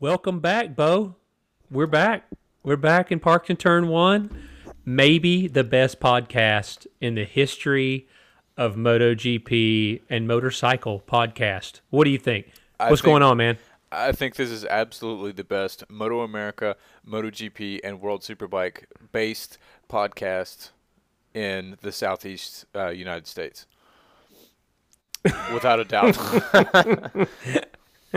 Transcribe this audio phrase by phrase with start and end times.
[0.00, 1.16] Welcome back, Bo.
[1.70, 2.24] We're back.
[2.62, 4.48] We're back in Parkton Turn One.
[4.82, 8.08] Maybe the best podcast in the history
[8.56, 11.80] of MotoGP and motorcycle podcast.
[11.90, 12.46] What do you think?
[12.78, 13.58] What's think- going on, man?
[13.92, 16.76] I think this is absolutely the best Moto America,
[17.06, 19.58] MotoGP, and World Superbike based
[19.90, 20.70] podcast
[21.34, 23.66] in the Southeast uh, United States.
[25.52, 26.14] Without a doubt.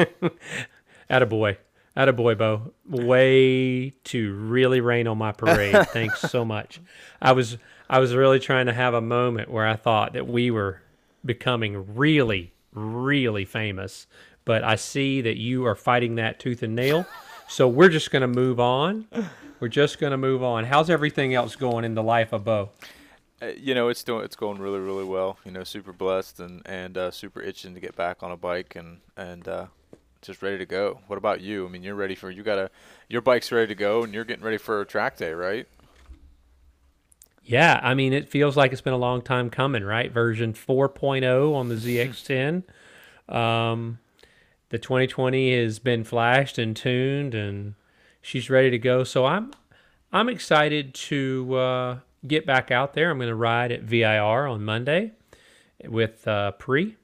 [1.09, 1.57] Attaboy.
[1.96, 2.74] Attaboy, Bo.
[2.89, 5.88] Way to really rain on my parade.
[5.89, 6.82] Thanks so much.
[7.21, 7.57] I was
[7.89, 10.82] I was really trying to have a moment where I thought that we were
[11.25, 14.07] becoming really, really famous.
[14.46, 17.06] But I see that you are fighting that tooth and nail.
[17.47, 19.07] So we're just gonna move on.
[19.60, 20.66] We're just gonna move on.
[20.66, 22.71] How's everything else going in the life of Bo?
[23.41, 25.38] Uh, you know, it's doing it's going really really well.
[25.46, 28.75] You know, super blessed and and uh, super itching to get back on a bike
[28.75, 29.68] and and uh,
[30.27, 31.00] just ready to go.
[31.07, 31.65] What about you?
[31.65, 32.72] I mean, you're ready for you got to
[33.09, 35.67] your bike's ready to go and you're getting ready for a track day, right?
[37.45, 40.11] Yeah, I mean, it feels like it's been a long time coming, right?
[40.11, 42.63] Version 4.0 on the ZX10.
[43.33, 43.99] Um,
[44.69, 47.75] the 2020 has been flashed and tuned, and
[48.21, 49.03] she's ready to go.
[49.03, 49.52] So I'm,
[50.11, 53.11] I'm excited to uh, get back out there.
[53.11, 55.11] I'm going to ride at VIR on Monday
[55.83, 56.95] with uh, Pre,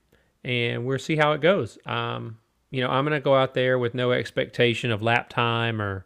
[0.44, 1.78] and we'll see how it goes.
[1.86, 2.39] Um,
[2.72, 6.06] you know, I'm going to go out there with no expectation of lap time or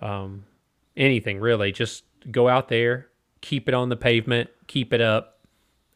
[0.00, 0.44] um,
[0.96, 1.72] anything really.
[1.72, 3.08] Just go out there,
[3.40, 5.38] keep it on the pavement, keep it up,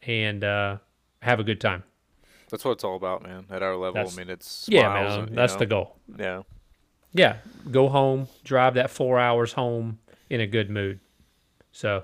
[0.03, 0.77] and uh,
[1.21, 1.83] have a good time.
[2.49, 3.45] That's what it's all about, man.
[3.49, 5.95] At our level, That's- I mean, it's yeah, man, and, that's know, the goal.
[6.17, 6.43] Yeah.
[7.13, 7.37] Yeah,
[7.71, 10.99] go home, drive that four hours home in a good mood.
[11.71, 12.03] So,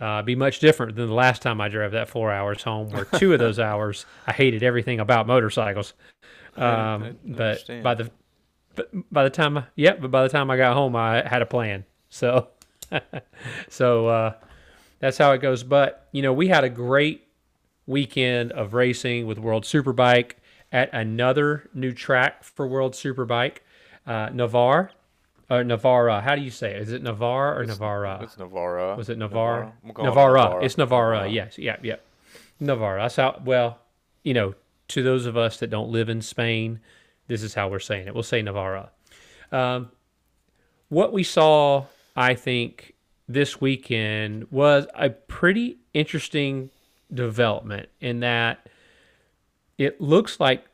[0.00, 3.04] uh, be much different than the last time I drove that four hours home, where
[3.04, 5.94] two of those hours I hated everything about motorcycles.
[6.58, 7.82] I- I Um, but understand.
[7.84, 8.10] by the
[8.74, 11.42] but by the time, I, yep, but by the time I got home, I had
[11.42, 11.84] a plan.
[12.10, 12.48] So,
[13.68, 14.32] so uh,
[15.00, 15.62] that's how it goes.
[15.62, 17.26] But you know, we had a great
[17.86, 20.32] weekend of racing with World Superbike
[20.72, 23.58] at another new track for World Superbike,
[24.06, 24.90] uh, Navarre.
[25.50, 26.82] Or Navarra, how do you say it?
[26.82, 28.20] Is it Navarre or Navarra?
[28.22, 28.94] It's Navarra.
[28.96, 29.72] Was it Navarra?
[29.82, 30.04] I'm Navarra.
[30.42, 30.64] Navarra.
[30.64, 31.26] It's Navarra.
[31.28, 31.56] Yes.
[31.56, 31.76] Yeah.
[31.82, 31.96] Yeah.
[32.60, 33.00] Navarra.
[33.02, 33.40] That's how.
[33.42, 33.78] Well,
[34.24, 34.54] you know,
[34.88, 36.80] to those of us that don't live in Spain,
[37.26, 38.14] this is how we're saying it.
[38.14, 38.90] We'll say Navarra.
[39.52, 39.90] Um,
[40.88, 41.84] what we saw,
[42.16, 42.94] I think,
[43.28, 46.70] this weekend was a pretty interesting
[47.12, 48.68] development in that
[49.76, 50.64] it looks like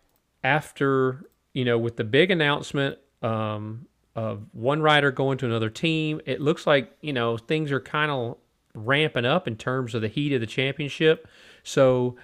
[0.43, 6.21] after you know with the big announcement um, of one rider going to another team,
[6.27, 8.37] it looks like you know things are kind of
[8.75, 11.29] ramping up in terms of the heat of the championship.
[11.63, 12.17] So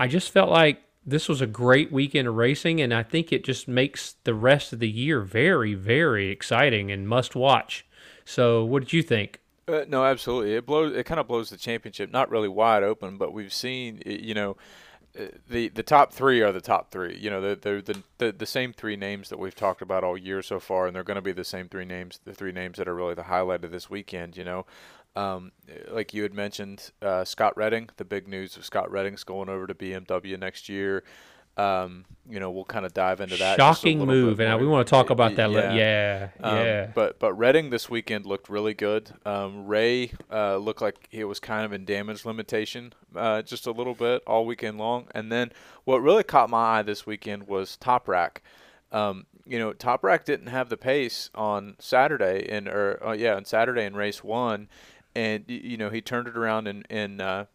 [0.00, 3.44] I just felt like this was a great weekend of racing, and I think it
[3.44, 7.86] just makes the rest of the year very very exciting and must watch.
[8.24, 9.40] So what did you think?
[9.68, 10.54] Uh, no, absolutely.
[10.54, 10.96] It blows.
[10.96, 14.56] It kind of blows the championship, not really wide open, but we've seen, you know,
[15.18, 17.18] uh, the the top three are the top three.
[17.18, 20.16] You know, they're, they're the, the the same three names that we've talked about all
[20.16, 22.78] year so far, and they're going to be the same three names, the three names
[22.78, 24.36] that are really the highlight of this weekend.
[24.36, 24.66] You know,
[25.16, 25.52] um,
[25.90, 27.90] like you had mentioned, uh, Scott Redding.
[27.96, 31.04] The big news of Scott Redding's going over to BMW next year.
[31.56, 33.58] Um, you know, we'll kind of dive into that.
[33.58, 35.50] Shocking move, and we want to talk about that.
[35.50, 36.86] Yeah, yeah, um, yeah.
[36.94, 39.10] But but Redding this weekend looked really good.
[39.26, 43.72] Um, Rea uh, looked like he was kind of in damage limitation uh, just a
[43.72, 45.08] little bit all weekend long.
[45.10, 45.52] And then
[45.84, 48.38] what really caught my eye this weekend was Toprak.
[48.92, 53.44] Um, you know, Toprak didn't have the pace on Saturday in or uh, yeah on
[53.44, 54.68] Saturday in race one,
[55.14, 57.20] and you know he turned it around in in.
[57.20, 57.46] Uh,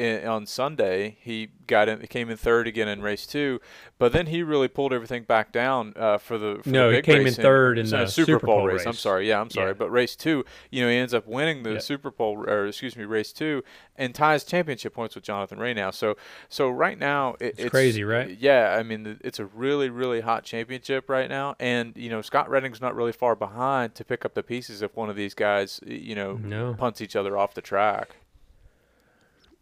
[0.00, 3.60] in, on Sunday, he got in, came in third again in race two,
[3.98, 6.60] but then he really pulled everything back down uh, for the.
[6.62, 8.86] For No, the he came in third in so, the Super, Super Bowl Bowl race.
[8.86, 9.74] I'm sorry, yeah, I'm sorry, Yeah.
[9.74, 11.78] but race two, you know, he ends up winning the Yeah.
[11.78, 13.62] Super Pole, or excuse me, race two,
[13.96, 15.90] and ties championship points with Jonathan Rea now.
[15.90, 16.16] So,
[16.48, 18.36] so right now, it, it's, crazy, right?
[18.38, 22.48] Yeah, I mean, it's a really, really hot championship right now, and you know, Scott
[22.48, 25.80] Redding's not really far behind to pick up the pieces if one of these guys,
[25.86, 26.74] you know, No.
[26.74, 28.16] punts each other off the track.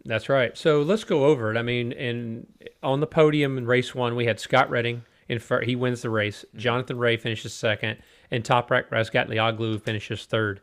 [0.04, 0.56] That's right.
[0.56, 1.56] So let's go over it.
[1.56, 2.46] I mean, in
[2.82, 6.10] on the podium in race one, we had Scott Redding in fir- he wins the
[6.10, 6.44] race.
[6.48, 6.58] Mm-hmm.
[6.58, 7.98] Jonathan Rea finishes second,
[8.30, 10.60] and top Toprak Razgatlioglu finishes third.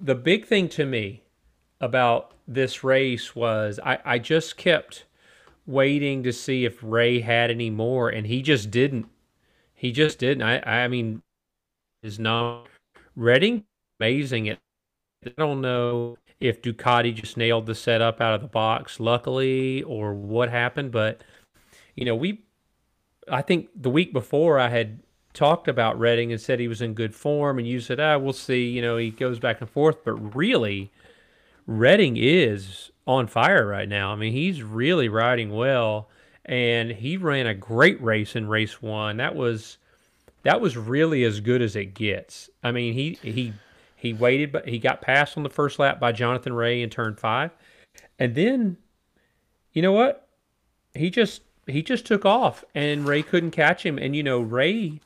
[0.00, 1.22] The big thing to me
[1.80, 5.04] about this race was I, I just kept
[5.66, 9.06] waiting to see if Rea had any more, and he just didn't.
[9.74, 10.42] He just didn't.
[10.42, 11.22] I I mean,
[12.02, 12.66] is not
[13.16, 13.64] Redding
[14.00, 14.58] amazing at.
[15.26, 20.12] I don't know if Ducati just nailed the setup out of the box, luckily, or
[20.12, 20.92] what happened.
[20.92, 21.24] But
[21.94, 22.44] you know, we,
[23.30, 25.00] I think the week before I had
[25.32, 28.34] talked about Redding and said he was in good form, and you said, "Ah, we'll
[28.34, 30.92] see." You know, he goes back and forth, but really,
[31.66, 34.12] Redding is on fire right now.
[34.12, 36.10] I mean, he's really riding well,
[36.44, 39.16] and he ran a great race in race one.
[39.16, 39.78] That was
[40.42, 42.50] that was really as good as it gets.
[42.62, 43.54] I mean, he he
[44.04, 47.16] he waited, but he got passed on the first lap by Jonathan Rea in turn
[47.16, 47.50] five,
[48.18, 48.76] and then,
[49.72, 50.28] you know what?
[50.94, 53.98] He just he just took off, and Rea couldn't catch him.
[53.98, 55.00] And you know, Rea,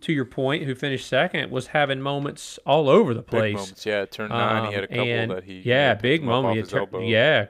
[0.00, 3.42] to your point, who finished second, was having moments all over the place.
[3.42, 4.04] Big moments, yeah.
[4.06, 6.68] Turn nine, he had a Um, couple and, that he yeah, big moment.
[6.68, 7.46] Tur- yeah.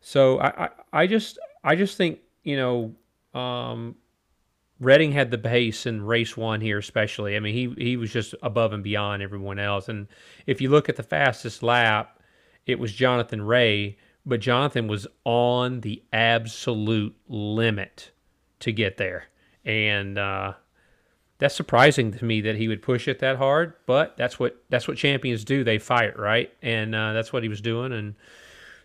[0.00, 3.96] So I, I, I just I just think you know, um,
[4.78, 7.36] Redding had the pace in race one here, especially.
[7.36, 9.88] I mean, he he was just above and beyond everyone else.
[9.88, 10.06] And
[10.46, 12.20] if you look at the fastest lap,
[12.66, 13.96] it was Jonathan Rea,
[14.26, 18.10] but Jonathan was on the absolute limit
[18.60, 19.24] to get there,
[19.64, 20.52] and uh,
[21.38, 23.74] that's surprising to me that he would push it that hard.
[23.86, 25.64] But that's what that's what champions do.
[25.64, 26.52] They fight, right?
[26.60, 27.92] And uh, that's what he was doing.
[27.92, 28.14] And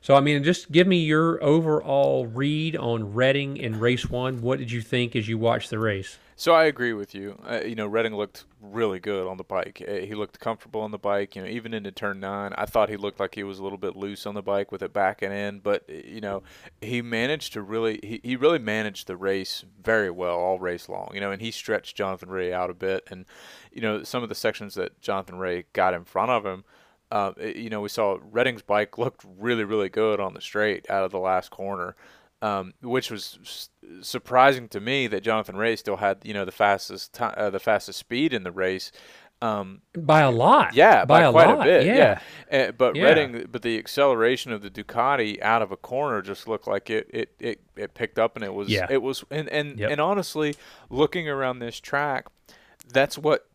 [0.01, 4.41] so, I mean, just give me your overall read on Redding in race one.
[4.41, 6.17] What did you think as you watched the race?
[6.41, 7.39] So I agree with you.
[7.47, 9.79] Uh, you know, Redding looked really good on the bike.
[9.87, 11.35] Uh, he looked comfortable on the bike.
[11.35, 13.77] You know, even into turn nine, I thought he looked like he was a little
[13.77, 15.59] bit loose on the bike with it backing in.
[15.59, 16.41] But uh, you know,
[16.81, 21.11] he managed to really, he, he really managed the race very well all race long.
[21.13, 23.07] You know, and he stretched Jonathan Rea out a bit.
[23.11, 23.27] And
[23.71, 26.63] you know, some of the sections that Jonathan Rea got in front of him.
[27.11, 30.89] Uh, it- you know, we saw Redding's bike looked really, really good on the straight
[30.89, 31.95] out of the last corner
[32.43, 33.69] um, which was s-
[34.01, 37.59] surprising to me that Jonathan Rea still had you know the fastest ti uh, the
[37.59, 38.91] fastest speed in the race.
[39.43, 40.73] Um, By a lot.
[40.73, 41.61] yeah, by, a quite lot.
[41.61, 41.85] a bit.
[41.85, 42.19] Yeah.
[42.51, 43.03] Yeah, Uh, but Yeah.
[43.03, 47.07] Redding, but the acceleration of the Ducati out of a corner just looked like it
[47.13, 48.87] it, it, it picked up and it was Yeah.
[48.89, 49.91] it was and and, Yep.
[49.91, 50.55] and honestly,
[50.89, 52.25] looking around this track,
[52.91, 53.47] that's what.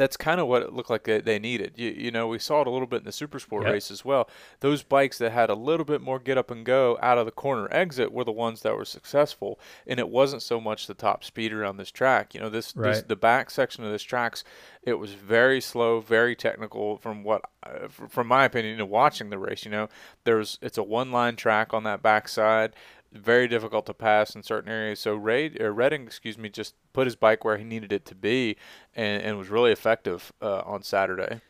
[0.00, 1.74] That's kind of what it looked like they, they needed.
[1.76, 3.72] You, you know, we saw it a little bit in the Super Sport Yep.
[3.74, 4.30] race as well.
[4.60, 7.32] Those bikes that had a little bit more get up and go out of the
[7.32, 11.22] corner exit were the ones that were successful, and it wasn't so much the top
[11.22, 12.34] speed around this track.
[12.34, 14.42] You know, this, this the back section of this tracks,
[14.82, 16.96] it was very slow, very technical.
[16.96, 19.90] From what, uh, from my opinion, you know, watching the race, you know,
[20.24, 22.74] there's it's a one line track on that backside
[23.12, 25.00] very difficult to pass in certain areas.
[25.00, 28.14] So Rea, or Redding, excuse me, just put his bike where he needed it to
[28.14, 28.56] be,
[28.94, 31.40] and, and was really effective uh, on Saturday.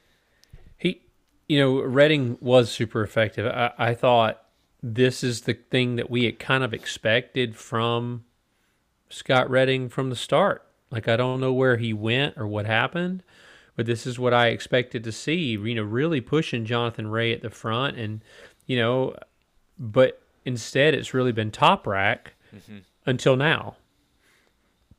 [0.77, 1.03] He,
[1.49, 3.47] you know, Redding was super effective.
[3.47, 4.43] I, I thought
[4.83, 8.25] this is the thing that we had kind of expected from
[9.11, 10.65] Scott Redding from the start.
[10.91, 13.23] Like I don't know where he went or what happened,
[13.77, 15.51] but this is what I expected to see.
[15.53, 18.23] You know, really pushing Jonathan Rea at the front, and
[18.67, 19.15] you know,
[19.79, 22.19] but instead it's really been Toprak
[22.55, 22.79] mm-hmm.
[23.07, 23.77] until now.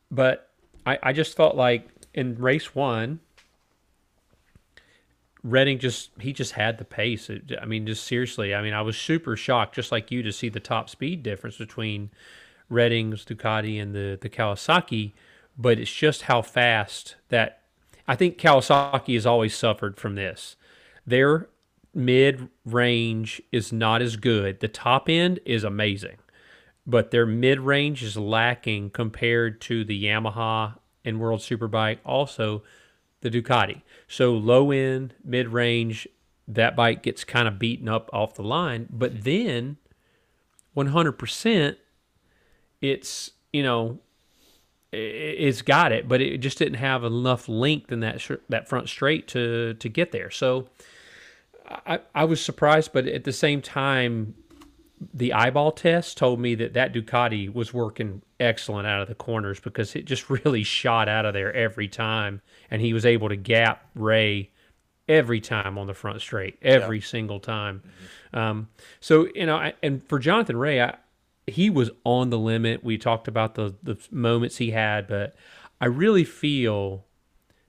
[0.09, 0.49] But
[0.85, 3.19] I, I just felt like in race one,
[5.43, 7.27] Redding just he just had the pace.
[7.29, 8.53] It, I mean, just seriously.
[8.53, 11.57] I mean, I was super shocked, just like you, to see the top speed difference
[11.57, 12.11] between
[12.69, 15.13] Redding's Ducati and the the Kawasaki.
[15.57, 17.61] But it's just how fast that
[18.07, 20.57] I think Kawasaki has always suffered from this.
[21.07, 21.47] Their
[21.93, 24.59] mid range is not as good.
[24.59, 26.17] The top end is amazing,
[26.85, 31.99] but their mid range is lacking compared to the Yamaha and World Superbike.
[32.05, 32.63] Also,
[33.21, 33.81] the Ducati.
[34.07, 36.07] So low end, mid range,
[36.47, 38.87] that bike gets kind of beaten up off the line.
[38.89, 39.77] But then,
[40.75, 41.75] 100%,
[42.81, 43.99] it's you know,
[44.93, 49.27] it's got it, but it just didn't have enough length in that that front straight
[49.29, 50.29] to to get there.
[50.29, 50.67] So.
[51.85, 54.35] I, I was surprised, but at the same time,
[55.13, 59.59] the eyeball test told me that that Ducati was working excellent out of the corners
[59.59, 63.35] because it just really shot out of there every time, and he was able to
[63.35, 64.49] gap Rea
[65.09, 67.83] every time on the front straight, every single time.
[68.33, 70.97] Um, so you know, I, and for Jonathan Rea, I,
[71.47, 72.83] he was on the limit.
[72.83, 75.35] We talked about the the moments he had, but
[75.79, 77.05] I really feel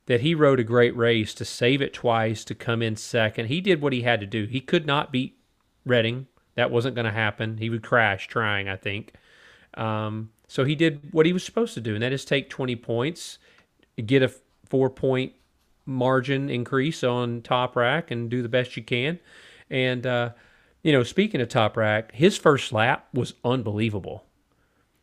[0.07, 3.47] that he rode a great race to save it twice to come in second.
[3.47, 4.47] He did what he had to do.
[4.47, 5.39] He could not beat
[5.85, 6.27] Redding.
[6.55, 7.59] That wasn't going to happen.
[7.59, 9.15] He would crash trying, I think.
[9.75, 12.77] Um, so he did what he was supposed to do, and that is take 20
[12.77, 13.39] points,
[14.05, 14.33] get a
[14.67, 15.33] four point
[15.87, 19.19] margin increase on Toprak, and do the best you can.
[19.71, 20.31] And, uh,
[20.83, 24.27] you know, speaking of Toprak, his first lap was unbelievable.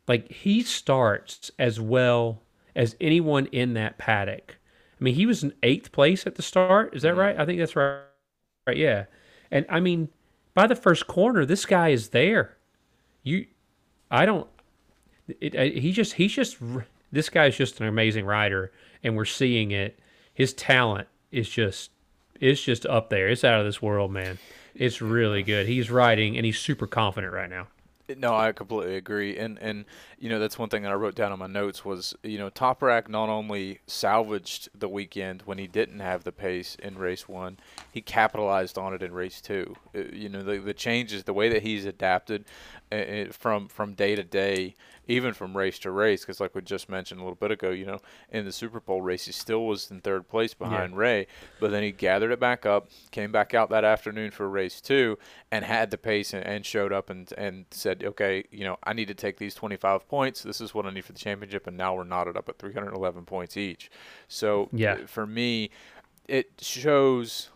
[0.07, 2.43] Like he starts as well
[2.75, 4.58] as anyone in that paddock.
[4.99, 6.95] I mean, he was in eighth place at the start.
[6.95, 7.19] Is that mm-hmm.
[7.19, 7.39] right?
[7.39, 8.01] I think that's right.
[8.67, 9.05] Right, yeah.
[9.51, 10.09] And I mean,
[10.53, 12.57] by the first corner, this guy is there.
[13.23, 13.45] You,
[14.11, 14.47] I don't.
[15.39, 16.57] It, it, he just he's just
[17.11, 18.71] This guy's just an amazing rider,
[19.03, 19.99] and we're seeing it.
[20.33, 21.91] His talent is just
[22.39, 23.27] it's just up there.
[23.27, 24.37] It's out of this world, man.
[24.75, 25.67] It's really good.
[25.67, 27.67] He's riding, and he's super confident right now.
[28.17, 29.85] No, I completely agree, and and
[30.17, 32.49] you know that's one thing that I wrote down on my notes was you know
[32.49, 37.57] Toprak not only salvaged the weekend when he didn't have the pace in race one,
[37.91, 39.75] he capitalized on it in race two.
[39.95, 42.45] Uh, you know the the changes, the way that he's adapted
[42.91, 44.73] uh, from from day to day
[45.09, 47.85] even from race to race, because like we just mentioned a little bit ago, you
[47.85, 47.99] know,
[48.31, 50.99] in the Super Pole race, he still was in third place behind yeah.
[50.99, 51.27] Rea,
[51.59, 55.17] but then he gathered it back up, came back out that afternoon for race two,
[55.51, 58.93] and had the pace and, and showed up and and said, okay, you know, I
[58.93, 60.43] need to take these 25 points.
[60.43, 63.25] This is what I need for the championship, and now we're knotted up at 311
[63.25, 63.89] points each.
[64.27, 64.93] So yeah.
[64.93, 65.71] Uh, for me,
[66.27, 67.49] it shows.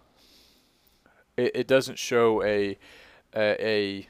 [1.38, 2.78] It, it doesn't show a,
[3.36, 4.08] a, a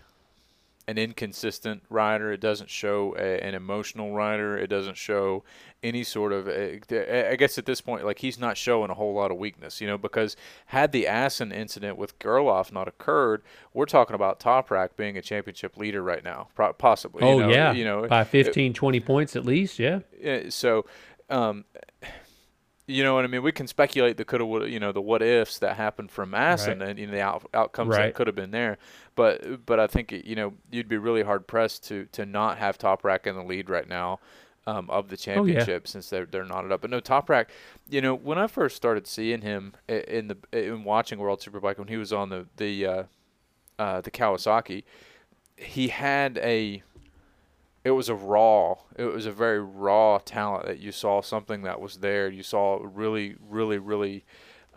[0.87, 2.31] an inconsistent rider.
[2.31, 4.57] It doesn't show a, an emotional rider.
[4.57, 5.43] It doesn't show
[5.81, 6.47] any sort of.
[6.47, 9.81] A, I guess at this point, like he's not showing a whole lot of weakness,
[9.81, 10.35] you know, because
[10.67, 15.77] had the Assen incident with Gerloff not occurred, we're talking about Toprak being a championship
[15.77, 17.23] leader right now, possibly.
[17.23, 19.99] Oh you know, yeah, you know, by 15, it, 20 points at least, yeah.
[20.49, 20.85] So.
[21.29, 21.63] Um,
[22.85, 23.43] you know what I mean?
[23.43, 26.79] We can speculate the could have, you know, the what ifs that happened from Assen
[26.79, 26.89] right.
[26.89, 28.07] and you know the out, outcomes right.
[28.07, 28.77] that could have been there.
[29.15, 32.77] But but I think you know you'd be really hard pressed to to not have
[32.77, 34.19] Toprak in the lead right now.
[34.65, 35.91] Um, of the championship oh, yeah.
[35.91, 36.79] since they're they're knotted up.
[36.79, 37.47] But no, Toprak,
[37.89, 41.89] you know, when I first started seeing him in the in watching World Superbike when
[41.89, 43.03] he was on the the uh,
[43.77, 44.85] uh, the Kawasaki,
[45.57, 46.81] he had a
[47.83, 51.81] it was a raw it was a very raw talent that you saw something that
[51.81, 54.25] was there you saw really really really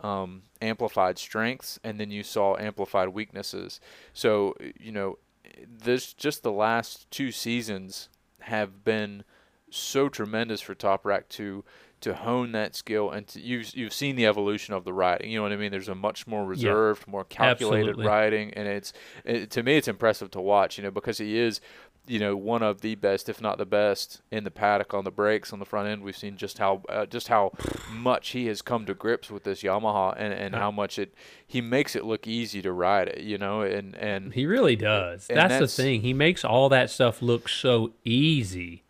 [0.03, 3.81] um, amplified strengths and then you saw amplified weaknesses
[4.13, 5.19] so you know
[5.67, 8.09] this just the last two seasons
[8.41, 9.25] have been
[9.71, 11.65] so tremendous for Toprak to
[11.99, 15.31] to hone that skill and to, you've you've seen the evolution of the riding.
[15.31, 15.73] You know what I mean?
[15.73, 18.07] There's a much more reserved, yeah, more calculated absolutely.
[18.07, 18.93] riding, and it's
[19.25, 20.77] it, to me it's impressive to watch.
[20.77, 21.61] You know because he is
[22.07, 25.11] you know one of the best, if not the best, in the paddock on the
[25.11, 26.03] brakes on the front end.
[26.03, 27.53] We've seen just how uh, just how
[27.91, 31.15] much he has come to grips with this Yamaha, and, and how much it
[31.47, 33.21] he makes it look easy to ride it.
[33.21, 35.27] You know, and and he really does.
[35.27, 36.03] That's, that's, the thing.
[36.03, 38.85] He makes all that stuff look so easy,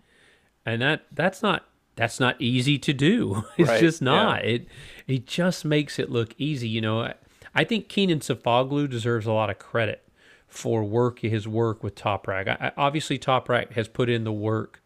[0.65, 1.65] and that that's not
[1.97, 3.45] that's not easy to do.
[3.57, 4.45] It's right, just not.
[4.45, 4.51] Yeah.
[4.51, 4.69] It
[5.07, 6.69] it just makes it look easy.
[6.69, 7.13] You know,
[7.55, 10.06] I think Kenan Sofuoglu deserves a lot of credit
[10.49, 12.49] for work his work with Toprak.
[12.49, 14.83] I, obviously, Top Toprak has put in the work,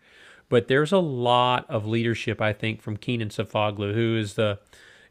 [0.49, 4.59] but there's a lot of leadership I think from Kenan Sofuoglu, who is the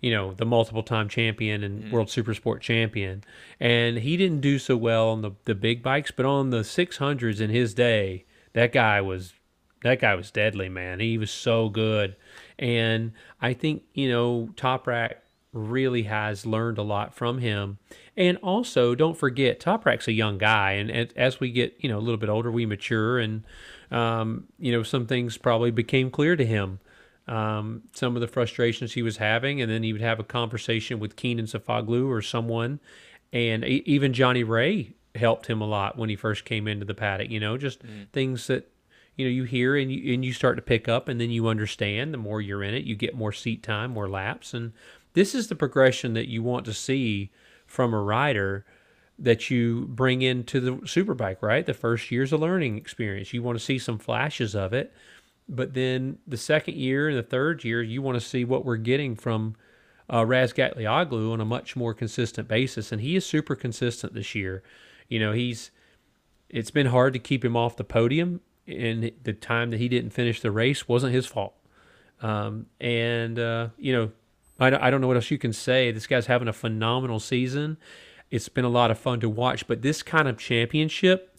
[0.01, 1.91] you know the multiple time champion and mm.
[1.91, 3.23] world super sport champion
[3.59, 7.41] and he didn't do so well on the, the big bikes but on the 600s
[7.41, 9.33] in his day that guy was
[9.83, 12.15] that guy was deadly man he was so good
[12.57, 15.15] and i think you know top toprak
[15.51, 17.79] really has learned a lot from him.
[18.15, 22.01] And also, don't forget, Toprak's a young guy, and as we get you know a
[22.01, 23.43] little bit older, we mature, and
[23.91, 26.79] um, you know some things probably became clear to him.
[27.27, 30.99] Um, some of the frustrations he was having, and then he would have a conversation
[30.99, 32.79] with Kenan Sofuoglu or someone,
[33.31, 37.29] and even Johnny Rea helped him a lot when he first came into the paddock.
[37.29, 38.09] You know, just mm.
[38.11, 38.71] things that
[39.15, 41.47] you know you hear and you and you start to pick up, and then you
[41.47, 42.13] understand.
[42.13, 44.73] The more you're in it, you get more seat time, more laps, and
[45.19, 47.29] this is the progression that you want to see
[47.67, 48.65] from a rider
[49.17, 51.65] that you bring into the superbike, right?
[51.65, 53.33] The first year's a learning experience.
[53.33, 54.93] You want to see some flashes of it,
[55.49, 58.77] but then the second year and the third year, you want to see what we're
[58.77, 59.57] getting from
[60.09, 64.63] uh, Razgatlioglu on a much more consistent basis, and he is super consistent this year.
[65.09, 65.71] You know, he's
[66.47, 70.11] it's been hard to keep him off the podium, and the time that he didn't
[70.11, 71.55] finish the race wasn't his fault.
[72.21, 74.11] Um, and uh, you know,
[74.59, 75.91] I, I don't know what else you can say.
[75.91, 77.77] This guy's having a phenomenal season.
[78.31, 81.35] It's been a lot of fun to watch, but this kind of championship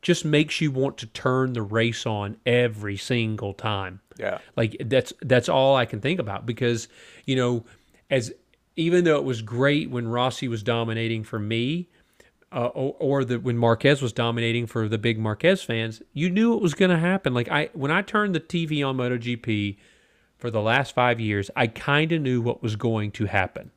[0.00, 4.00] just makes you want to turn the race on every single time.
[4.18, 4.38] Yeah.
[4.56, 6.88] Like that's that's all I can think about because,
[7.24, 7.64] you know,
[8.10, 8.32] as
[8.76, 11.88] even though it was great when Rossi was dominating for me,
[12.52, 16.54] uh, or, or the when Marquez was dominating for the big Marquez fans, you knew
[16.54, 17.32] it was going to happen.
[17.32, 19.76] Like I when I turned the TV on MotoGP,
[20.42, 23.70] for the last five years, I kind of knew what was going to happen.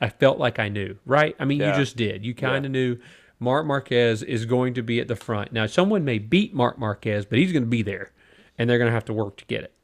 [0.00, 1.36] I felt like I knew, right?
[1.38, 1.76] I mean, yeah.
[1.76, 2.24] you just did.
[2.24, 2.80] You kind of yeah.
[2.80, 2.98] knew
[3.38, 5.52] Mark Marquez is going to be at the front.
[5.52, 8.10] Now, someone may beat Mark Marquez, but he's going to be there,
[8.56, 9.74] and they're going to have to work to get it.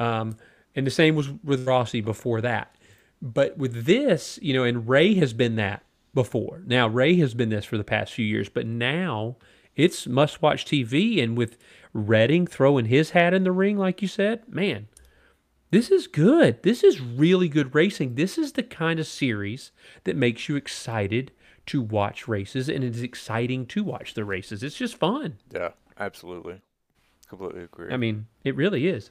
[0.00, 0.36] Um,
[0.74, 2.74] and the same was with Rossi before that.
[3.22, 6.64] But with this, you know, and Rea has been that before.
[6.66, 9.36] Now, Rea has been this for the past few years, but now
[9.76, 11.22] it's must watch TV.
[11.22, 11.56] And with
[11.92, 14.88] Redding throwing his hat in the ring, like you said, man,
[15.70, 16.62] this is good.
[16.62, 18.14] This is really good racing.
[18.14, 19.72] This is the kind of series
[20.04, 21.32] that makes you excited
[21.66, 24.62] to watch races, and it's exciting to watch the races.
[24.62, 25.38] It's just fun.
[25.52, 26.60] Yeah, absolutely.
[27.28, 27.92] Completely agree.
[27.92, 29.10] I mean, it really is.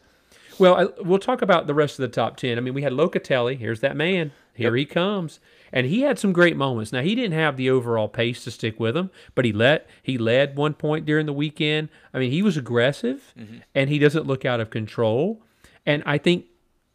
[0.57, 2.57] Well, I, we'll talk about the rest of the top 10.
[2.57, 3.57] I mean, we had Locatelli.
[3.57, 4.31] Here's that man.
[4.53, 4.79] Here Yep.
[4.79, 5.39] he comes.
[5.73, 6.93] And he had some great moments.
[6.93, 10.17] Now, he didn't have the overall pace to stick with him, but he let he
[10.17, 11.89] led one point during the weekend.
[12.13, 13.57] I mean, he was aggressive mm-hmm.
[13.73, 15.43] and he doesn't look out of control.
[15.85, 16.45] And I think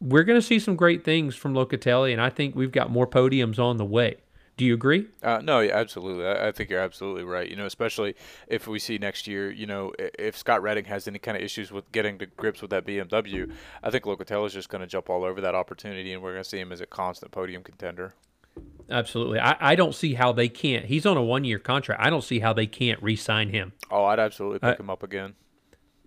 [0.01, 3.07] we're going to see some great things from Locatelli and I think we've got more
[3.07, 4.17] podiums on the way.
[4.57, 5.07] Do you agree?
[5.23, 6.27] Uh, no, yeah, absolutely.
[6.27, 7.49] I, I think you're absolutely right.
[7.49, 8.15] You know, especially
[8.47, 11.73] if we see next year, you know, if Scott Redding has any kind of issues
[11.73, 13.51] with getting to grips with that BMW,
[13.83, 16.43] I think Locatelli is just going to jump all over that opportunity, and we're going
[16.43, 18.13] to see him as a constant podium contender.
[18.91, 19.39] Absolutely.
[19.39, 20.85] I, I don't see how they can't.
[20.85, 22.03] He's on a one year contract.
[22.05, 23.73] I don't see how they can't re sign him.
[23.91, 25.37] Oh, I'd absolutely pick Uh, him up again.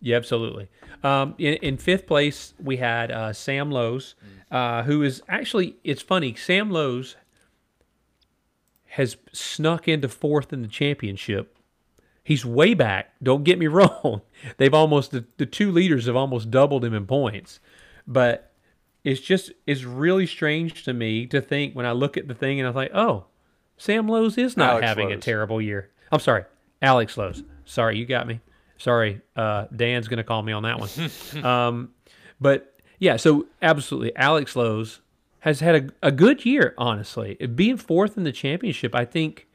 [0.04, 0.68] Yeah, absolutely.
[1.02, 4.16] Um, in, in fifth place, we had uh, Sam Lowes,
[4.52, 7.16] uh, who is actually, it's funny, Sam Lowes
[8.90, 11.58] has snuck into fourth in the championship.
[12.22, 13.14] He's way back.
[13.24, 14.22] Don't get me wrong.
[14.58, 17.62] They've almost, the, the two leaders have almost doubled him in points.
[18.06, 18.52] But
[19.06, 22.60] it's just, it's really strange to me to think when I look at the thing
[22.60, 23.28] and I'm like, oh,
[23.78, 25.92] Sam Lowes is not Alex having a terrible year.
[26.12, 26.44] I'm sorry,
[26.82, 27.44] Alex Lowes.
[27.64, 28.42] Sorry, you got me.
[28.84, 31.46] Sorry, uh, Dan's going to call me on that one.
[31.46, 31.92] um,
[32.42, 35.00] but yeah, so absolutely, Alex Lowes
[35.40, 36.74] has had a, a good year.
[36.78, 39.48] Honestly, being fourth in the championship, I think,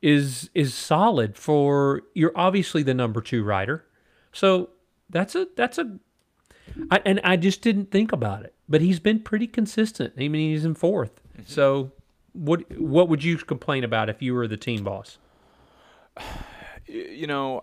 [0.00, 2.00] is is solid for.
[2.14, 3.84] You're obviously the number two rider,
[4.32, 4.70] so
[5.10, 5.98] that's a that's a.
[6.90, 10.14] I, and I just didn't think about it, but he's been pretty consistent.
[10.16, 11.10] I mean, he's in 4th
[11.44, 11.92] So,
[12.32, 15.18] what what would you complain about if you were the team boss?
[16.86, 17.62] You know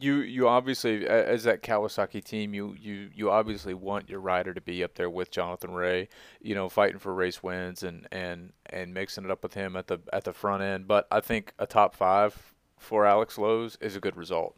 [0.00, 4.60] you you obviously as that Kawasaki team you you you obviously want your rider to
[4.60, 6.08] be up there with Jonathan Rea
[6.40, 9.86] you know fighting for race wins and and and mixing it up with him at
[9.86, 10.86] the at the front end.
[10.86, 14.56] But I think a top 5 for Alex Lowes is a good result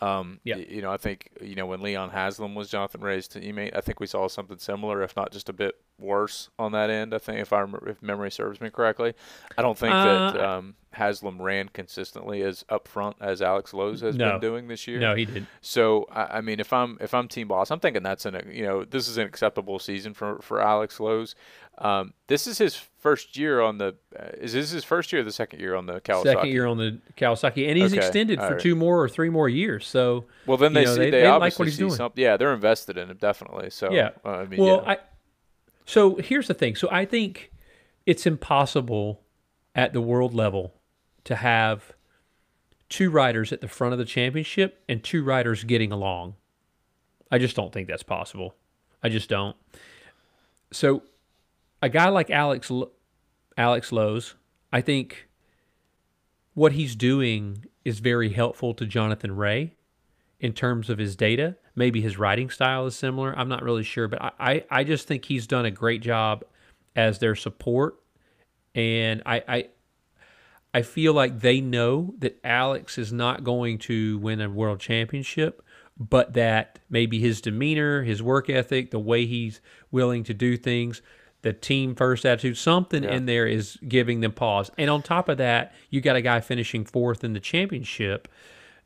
[0.00, 0.56] um, Yeah.
[0.56, 4.00] you know, I think you know when Leon Haslam was Jonathan Rea's teammate, I think
[4.00, 7.12] we saw something similar, if not just a bit worse on that end.
[7.14, 9.14] I think if I remember, if memory serves me correctly,
[9.56, 14.00] I don't think that Uh, um, Haslam ran consistently as up front as Alex Lowes
[14.02, 14.32] has No.
[14.32, 15.00] been doing this year.
[15.00, 15.46] No, he did.
[15.60, 18.62] So I, I mean, if I'm if I'm team boss, I'm thinking that's an you
[18.64, 21.34] know this is an acceptable season for for Alex Lowes.
[21.78, 25.24] Um, this is his first year on the uh, is this his first year or
[25.24, 26.22] the second year on the Kawasaki?
[26.24, 28.62] Second year on the Kawasaki, and he's Okay, extended all for right.
[28.62, 29.86] two more or three more years.
[29.86, 31.94] So Well, then they know, see they- they, like obviously he's see doing.
[31.94, 32.22] something.
[32.22, 33.70] Yeah, they're invested in him definitely.
[33.70, 34.10] So Yeah.
[34.24, 34.92] uh, I mean, well, yeah.
[34.92, 34.98] I
[35.86, 36.74] so here's the thing.
[36.74, 37.50] So I think
[38.06, 39.22] it's impossible
[39.74, 40.74] at the world level
[41.24, 41.92] to have
[42.88, 46.34] two riders at the front of the championship and two riders getting along.
[47.30, 48.54] I just don't think that's possible.
[49.02, 49.54] I just don't.
[50.72, 51.02] So
[51.82, 52.70] a guy like Alex
[53.56, 54.34] Alex Lowes,
[54.72, 55.28] I think
[56.54, 59.74] what he's doing is very helpful to Jonathan Rea
[60.40, 61.56] in terms of his data.
[61.74, 63.36] Maybe his writing style is similar.
[63.38, 66.44] I'm not really sure, but I, I, I just think he's done a great job
[66.96, 67.96] as their support.
[68.74, 69.68] And I, I
[70.74, 75.62] I feel like they know that Alex is not going to win a world championship,
[75.98, 79.60] but that maybe his demeanor, his work ethic, the way he's
[79.90, 81.00] willing to do things,
[81.42, 83.14] the team first attitude, something Yeah.
[83.14, 84.70] in there is giving them pause.
[84.76, 88.26] And on top of that, you got a guy finishing fourth in the championship.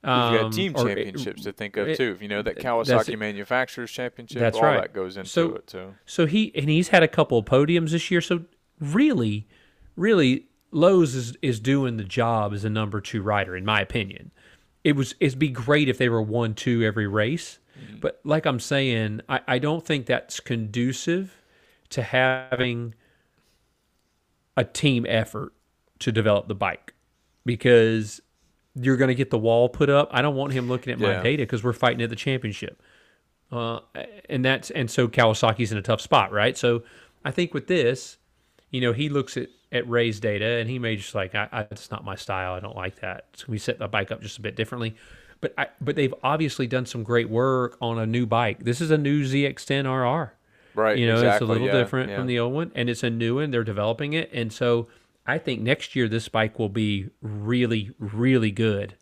[0.04, 2.18] Um, got team championships to think of it- too.
[2.20, 3.16] You know that Kawasaki.
[3.18, 4.38] Manufacturers Championship.
[4.40, 4.80] That's all right.
[4.82, 5.94] that goes into So- it too.
[6.06, 8.20] So he and he's had a couple of podiums this year.
[8.20, 8.44] So
[8.80, 9.46] really,
[9.96, 14.32] really, Lowes is is doing the job as a number two rider, in my opinion.
[14.82, 17.60] It was it'd be great if they were one two every race,
[18.00, 21.36] but like I'm saying, I, I don't think that's conducive
[21.92, 22.94] to having
[24.57, 25.52] a team effort
[26.00, 26.92] to develop the bike
[27.46, 28.20] because
[28.74, 30.09] you're going to get the wall put up.
[30.12, 31.22] I don't want him looking at my Yeah.
[31.22, 32.83] data because we're fighting at the championship.
[33.50, 33.81] Uh,
[34.31, 36.57] and that's and so Kawasaki's in a tough spot, right?
[36.57, 36.83] So
[37.24, 38.16] I think with this,
[38.70, 41.61] you know, he looks at at Rea's data and he may just like, I, I,
[41.70, 42.52] it's not my style.
[42.52, 43.26] I don't like that.
[43.35, 44.94] So we set the bike up just a bit differently.
[45.40, 48.64] But I, but they've obviously done some great work on a new bike.
[48.64, 50.35] This is a new ZX10 RR.
[50.74, 50.96] Right.
[50.96, 52.16] You know, exactly, it's a little yeah, different yeah.
[52.16, 53.50] from the old one, and it's a new one.
[53.50, 54.88] They're developing it, and so
[55.26, 58.94] I think next year this bike will be really, really good.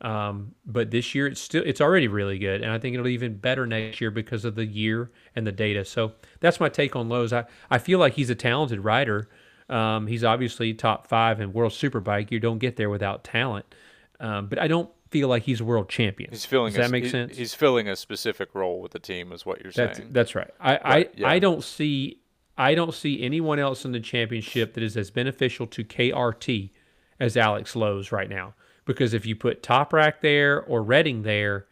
[0.00, 3.14] Um, but this year it's still it's already really good, and I think it'll be
[3.14, 5.84] even better next year because of the year and the data.
[5.84, 7.32] So that's my take on Lowes.
[7.32, 9.30] I, I feel like he's a talented rider.
[9.70, 12.30] Um, he's obviously top five in World Superbike.
[12.30, 13.64] You don't get there without talent.
[14.20, 16.30] um, but I don't feel like he's a world champion.
[16.30, 16.72] He's filling.
[16.72, 17.36] Does that a, make he- sense?
[17.36, 20.10] He's filling a specific role with the team, is what you're That's saying.
[20.12, 20.50] that's right.
[20.58, 21.28] I Right, I, yeah.
[21.28, 22.18] I don't see
[22.58, 26.70] I don't see anyone else in the championship that is as beneficial to KRT
[27.20, 28.54] as Alex Lowes right now.
[28.84, 31.66] Because if you put Toprak there or Redding there,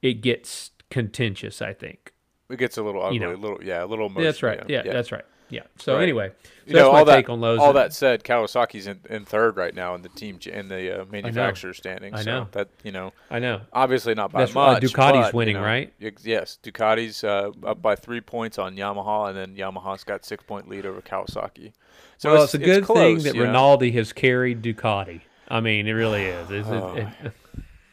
[0.00, 1.60] it gets contentious.
[1.60, 2.12] I think.
[2.48, 3.34] It gets a little ugly, know.
[3.34, 4.24] a little yeah, a little emotional.
[4.24, 4.62] that's right.
[4.70, 5.24] Yeah, that's right.
[5.50, 5.62] Yeah.
[5.78, 6.02] So Right.
[6.02, 7.58] anyway, so You that's know, my all that, take on Lowes.
[7.58, 11.04] all that said, Kawasaki's in, in third right now in the team in the uh,
[11.06, 12.14] manufacturer standings.
[12.20, 12.48] I so know.
[12.52, 13.62] that you know, I know.
[13.72, 14.82] obviously not by That's much.
[14.82, 14.92] Ducati's
[15.26, 15.92] but, you winning, know, right?
[16.22, 20.68] Yes, Ducati's uh, up by three points on Yamaha, and then Yamaha's got six point
[20.68, 21.72] lead over Kawasaki.
[22.18, 23.46] So well, it's, a good thing close, that you know?
[23.46, 25.20] Rinaldi has carried Ducati.
[25.48, 26.50] I mean, it really is.
[26.50, 26.94] It's- Oh.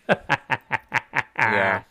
[0.10, 0.20] it-
[1.38, 1.84] Yeah.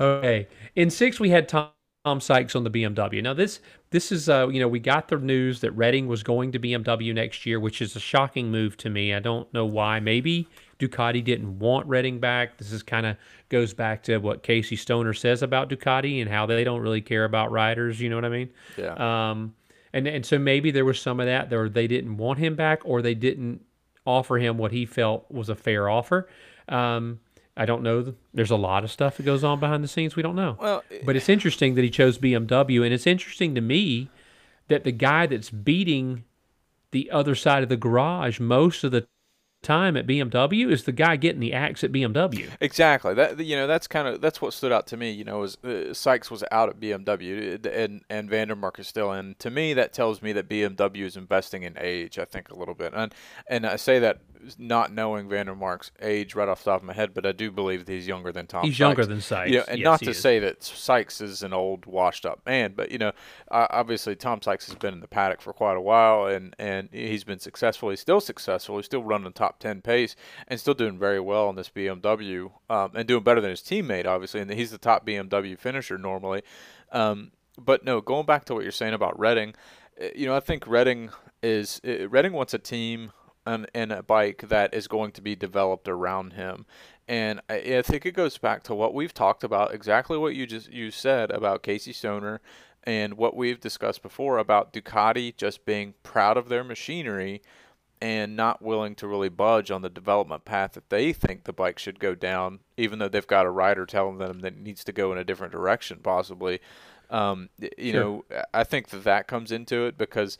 [0.00, 0.48] Okay.
[0.74, 1.68] In six, we had Tom,
[2.04, 3.22] Tom Sykes on the BMW.
[3.22, 3.60] Now this
[3.92, 7.14] this is uh you know we got the news that Redding was going to BMW
[7.14, 9.14] next year, which is a shocking move to me.
[9.14, 10.00] I don't know why.
[10.00, 12.58] Maybe Ducati didn't want Redding back.
[12.58, 13.16] This is kind of
[13.48, 17.24] goes back to what Casey Stoner says about Ducati and how they don't really care
[17.24, 18.00] about riders.
[18.00, 18.50] You know what I mean?
[18.76, 19.30] Yeah.
[19.30, 19.54] Um,
[19.92, 22.80] and and so maybe there was some of that, or they didn't want him back,
[22.84, 23.62] or they didn't
[24.06, 26.28] offer him what he felt was a fair offer.
[26.68, 27.20] Um,
[27.56, 28.14] I don't know.
[28.32, 30.56] There's a lot of stuff that goes on behind the scenes we don't know.
[30.60, 34.08] well, But it's interesting that he chose BMW, and it's interesting to me
[34.68, 36.24] that the guy that's beating
[36.92, 39.06] the other side of the garage most of the
[39.62, 42.50] time at BMW is the guy getting the axe at BMW.
[42.60, 43.14] Exactly.
[43.14, 45.10] That you know that's kind of that's what stood out to me.
[45.10, 49.36] You know, was uh, Sykes was out at BMW and and Vandermark is still in.
[49.38, 52.18] To me, that tells me that BMW is investing in age.
[52.18, 53.14] I think a little bit, and
[53.46, 54.20] and I say that
[54.58, 57.84] not knowing Vandermark's age right off the top of my head, but I do believe
[57.86, 58.64] that he's younger than Tom.
[58.64, 58.78] He's Sykes.
[58.78, 59.50] younger than Sykes.
[59.50, 60.20] Yeah, and Yes, not to is.
[60.20, 63.12] say that Sykes is an old, washed-up man, but you know,
[63.50, 66.88] uh, obviously Tom Sykes has been in the paddock for quite a while, and and
[66.92, 67.90] he's been successful.
[67.90, 68.76] He's still successful.
[68.76, 70.16] He's still running top ten pace,
[70.48, 74.06] and still doing very well in this BMW, um, and doing better than his teammate,
[74.06, 74.40] obviously.
[74.40, 76.42] And he's the top BMW finisher normally.
[76.90, 79.54] Um, but no, going back to what you're saying about Redding,
[80.02, 81.10] uh, you know, I think Redding
[81.42, 83.12] is uh, Redding wants a team
[83.46, 86.66] and, and a bike that is going to be developed around him.
[87.08, 90.46] And I, I think it goes back to what we've talked about, exactly what you
[90.46, 92.40] just you said about Casey Stoner,
[92.84, 97.42] and what we've discussed before about Ducati just being proud of their machinery
[98.00, 101.78] and not willing to really budge on the development path that they think the bike
[101.78, 104.92] should go down, even though they've got a rider telling them that it needs to
[104.92, 106.60] go in a different direction, possibly.
[107.10, 107.92] Um, you Sure.
[107.92, 110.36] know, I think that that comes into it because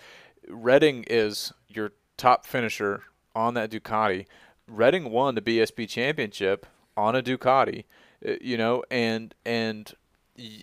[0.49, 3.03] Redding is your top finisher
[3.35, 4.27] on that Ducati.
[4.69, 7.85] Redding won the BSB championship on a Ducati,
[8.27, 9.93] uh, you know, and and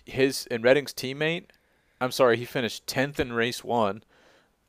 [0.06, 1.44] his and Redding's teammate,
[2.00, 4.02] I'm sorry, he finished 10th in race 1.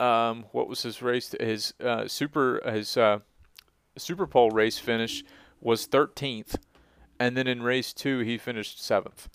[0.01, 3.19] Um, what was his race his uh, super his uh,
[3.97, 5.23] Super Pole race finish
[5.61, 6.55] was 13th
[7.19, 9.27] and then in race 2 he finished 7th.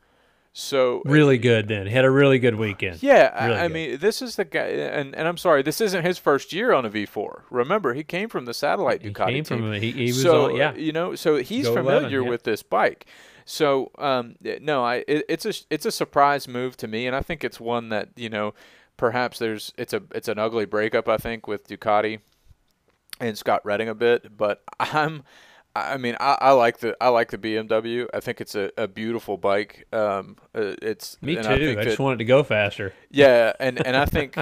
[0.59, 1.87] So Really good then.
[1.87, 3.03] Had a really good weekend.
[3.03, 3.75] yeah, I- Really I good.
[3.75, 6.87] mean, this is the guy, and, and I'm sorry, this isn't his first year on
[6.87, 7.43] a V4.
[7.51, 9.59] Remember, he came from the satellite Ducati He came team.
[9.59, 10.75] from he, he was so on, yeah.
[10.75, 12.29] you know, so he's Go 11, familiar yeah.
[12.31, 13.05] with this bike.
[13.45, 17.21] So um, no, I it, it's a it's a surprise move to me, and I
[17.21, 18.55] think it's one that you know,
[18.97, 21.07] perhaps there's it's a it's an ugly breakup.
[21.07, 22.21] I think with Ducati
[23.21, 25.23] and Scott Redding a bit, but I'm.
[25.95, 28.07] I mean, I, I like the I like the BMW.
[28.15, 29.87] I think it's a, a beautiful bike.
[29.93, 31.41] Um, uh, it's Me too.
[31.43, 32.93] I I, think just that- wanted to go faster.
[33.11, 34.37] yeah, and and I think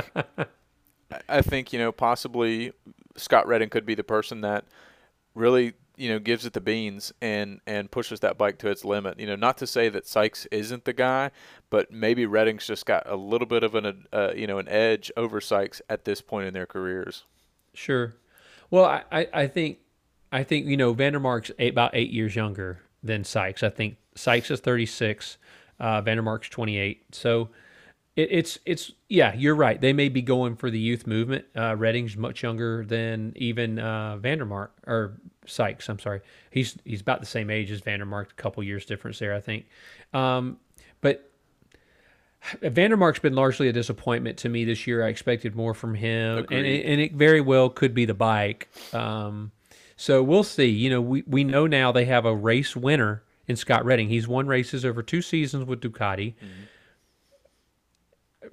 [1.28, 2.72] I think you know possibly
[3.16, 4.64] Scott Redding could be the person that
[5.34, 9.18] really you know gives it the beans and and pushes that bike to its limit.
[9.20, 11.30] You know, not to say that Sykes isn't the guy,
[11.70, 15.12] but maybe Redding's just got a little bit of an uh, you know an edge
[15.16, 17.24] over Sykes at this point in their careers.
[17.74, 18.14] Sure.
[18.70, 19.78] Well, I, I, I think
[20.34, 23.62] I think you know Vandermark's eight, about eight years younger than Sykes.
[23.62, 25.38] I think Sykes is thirty six,
[25.78, 27.04] uh, Vandermark's twenty eight.
[27.14, 27.50] So
[28.16, 29.80] it, it's it's yeah, you're right.
[29.80, 31.44] They may be going for the youth movement.
[31.54, 35.88] Uh, Redding's much younger than even uh, Vandermark or Sykes.
[35.88, 36.20] I'm sorry.
[36.50, 38.32] He's he's about the same age as Vandermark.
[38.32, 39.66] A couple years difference there, I think.
[40.12, 40.58] Um,
[41.00, 41.30] but
[42.60, 45.04] Vandermark's been largely a disappointment to me this year.
[45.04, 48.68] I expected more from him, and it, and it very well could be the bike.
[48.92, 49.52] Um,
[49.96, 50.68] so we'll see.
[50.68, 54.08] You know, we, we know now they have a race winner in Scott Redding.
[54.08, 56.34] He's won races over two seasons with Ducati.
[56.34, 56.64] Mm-hmm.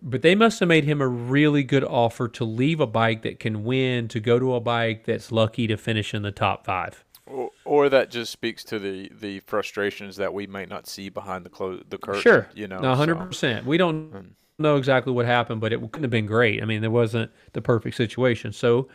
[0.02, 3.40] But they must have made him a really good offer to leave a bike that
[3.40, 7.04] can win to go to a bike that's lucky to finish in the top five.
[7.28, 11.46] Or, or that just speaks to the, the frustrations that we might not see behind
[11.46, 12.22] the clo- the curtain.
[12.22, 13.26] Sure, you know, no, hundred so.
[13.26, 13.66] percent.
[13.66, 14.28] We don't hmm.
[14.58, 16.64] know exactly what happened, but it couldn't have been great.
[16.64, 18.54] I mean, there wasn't the perfect situation.
[18.54, 18.90] So,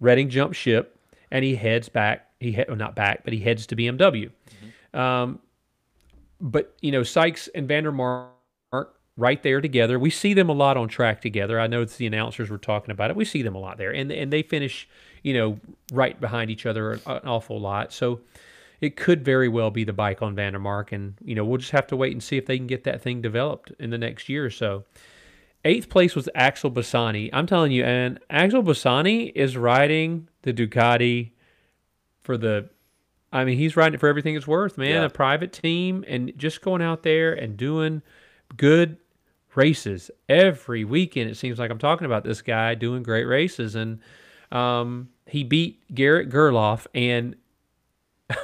[0.00, 0.98] Redding jumped ship,
[1.32, 2.28] and he heads back.
[2.38, 4.30] He he- well, not back, but he heads to BMW.
[4.94, 5.40] Um,
[6.40, 8.28] but you know, Sykes and Vandermark
[9.16, 9.98] right there together.
[9.98, 11.58] We see them a lot on track together.
[11.58, 13.16] I know the announcers were talking about it.
[13.16, 14.88] We see them a lot there, and and they finish,
[15.22, 15.58] you know,
[15.92, 17.92] right behind each other an, an awful lot.
[17.92, 18.20] So
[18.82, 21.86] it could very well be the bike on Vandermark, and you know, we'll just have
[21.88, 24.44] to wait and see if they can get that thing developed in the next year
[24.44, 24.84] or so.
[25.64, 27.30] Eighth place was Axel Bassani.
[27.32, 31.30] I'm telling you, and Axel Bassani is riding the Ducati
[32.22, 32.68] for the.
[33.32, 34.88] I mean, he's riding it for everything it's worth, man.
[34.90, 35.04] Yeah.
[35.04, 38.02] A private team and just going out there and doing
[38.56, 38.98] good
[39.54, 41.30] races every weekend.
[41.30, 44.00] It seems like I'm talking about this guy doing great races, and
[44.50, 47.36] um, he beat Garrett Gerloff, and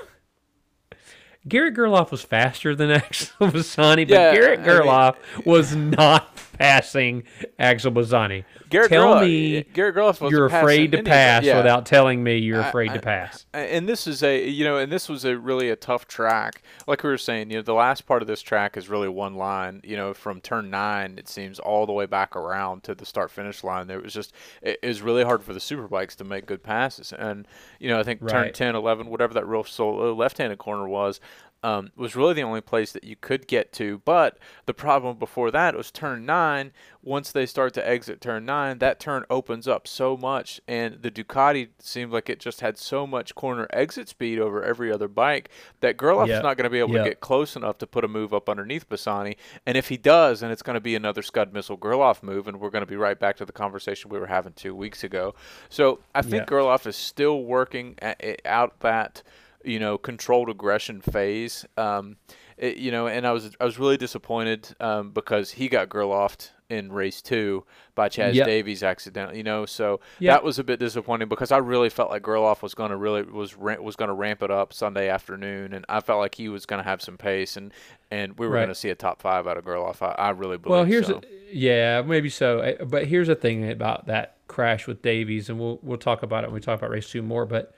[1.47, 6.35] Garrett Gerloff was faster than Axel Bassani, but Yeah, Garrett I mean- Gerloff was not
[6.59, 7.23] passing
[7.59, 8.45] Axel Bassani.
[8.69, 11.57] Garrett Tell Gerloff- me Garrett Gerloff you're afraid to pass Yeah.
[11.57, 13.47] without telling me you're afraid I- to pass.
[13.55, 16.63] And this is a you know, and this was a really a tough track.
[16.87, 19.35] Like we were saying, you know, the last part of this track is really one
[19.35, 19.81] line.
[19.85, 23.31] You know, from turn nine, it seems all the way back around to the start
[23.31, 23.87] finish line.
[23.87, 27.13] There was just it, it was really hard for the superbikes to make good passes.
[27.13, 27.47] And
[27.79, 28.55] you know, I think turn Right.
[28.55, 31.21] 10, 11, whatever that real solo left-handed corner was.
[31.61, 35.51] Um, was really the only place that you could get to, but the problem before
[35.51, 36.71] that was turn nine.
[37.03, 41.11] Once they start to exit turn nine, that turn opens up so much, and the
[41.11, 45.49] Ducati seemed like it just had so much corner exit speed over every other bike
[45.81, 46.43] that Gerloff's Yep.
[46.45, 47.05] not going to be able Yep.
[47.05, 49.37] to get close enough to put a move up underneath Bassani.
[49.67, 52.61] And if he does, then it's going to be another Scud Missile Gerloff move, and
[52.61, 55.35] we're going to be right back to the conversation we were having two weeks ago.
[55.69, 56.57] So I think Yeah.
[56.57, 59.25] Gerloff is still working a- a- out that
[59.65, 61.65] you know controlled aggression phase.
[61.77, 62.17] Um,
[62.57, 66.51] it- you know, and I was I was really disappointed um, because he got Gerloffed
[66.71, 68.47] in race two by Chaz Yep.
[68.47, 69.39] Davies accidentally.
[69.39, 70.35] You know, so Yep.
[70.35, 73.23] that was a bit disappointing because I really felt like Gerloff was going to really
[73.23, 76.67] was was going to ramp it up Sunday afternoon, and I felt like he was
[76.67, 77.73] going to have some pace, and
[78.11, 78.61] and we were Right.
[78.61, 80.03] going to see a top five out of Gerloff.
[80.03, 80.71] I, I really believe.
[80.77, 81.19] Well, here's so.
[81.19, 82.59] a, yeah, maybe so.
[82.61, 86.45] Uh, But here's the thing about that crash with Davies, and we'll we'll talk about
[86.45, 87.47] it when we talk about race two more.
[87.47, 87.75] But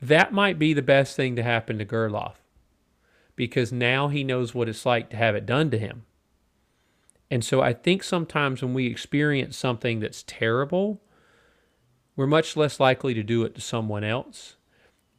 [0.00, 2.36] that might be the best thing to happen to Gerloff
[3.36, 6.04] because now he knows what it's like to have it done to him.
[7.30, 11.00] And so I think sometimes when we experience something that's terrible,
[12.16, 14.56] we're much less likely to do it to someone else.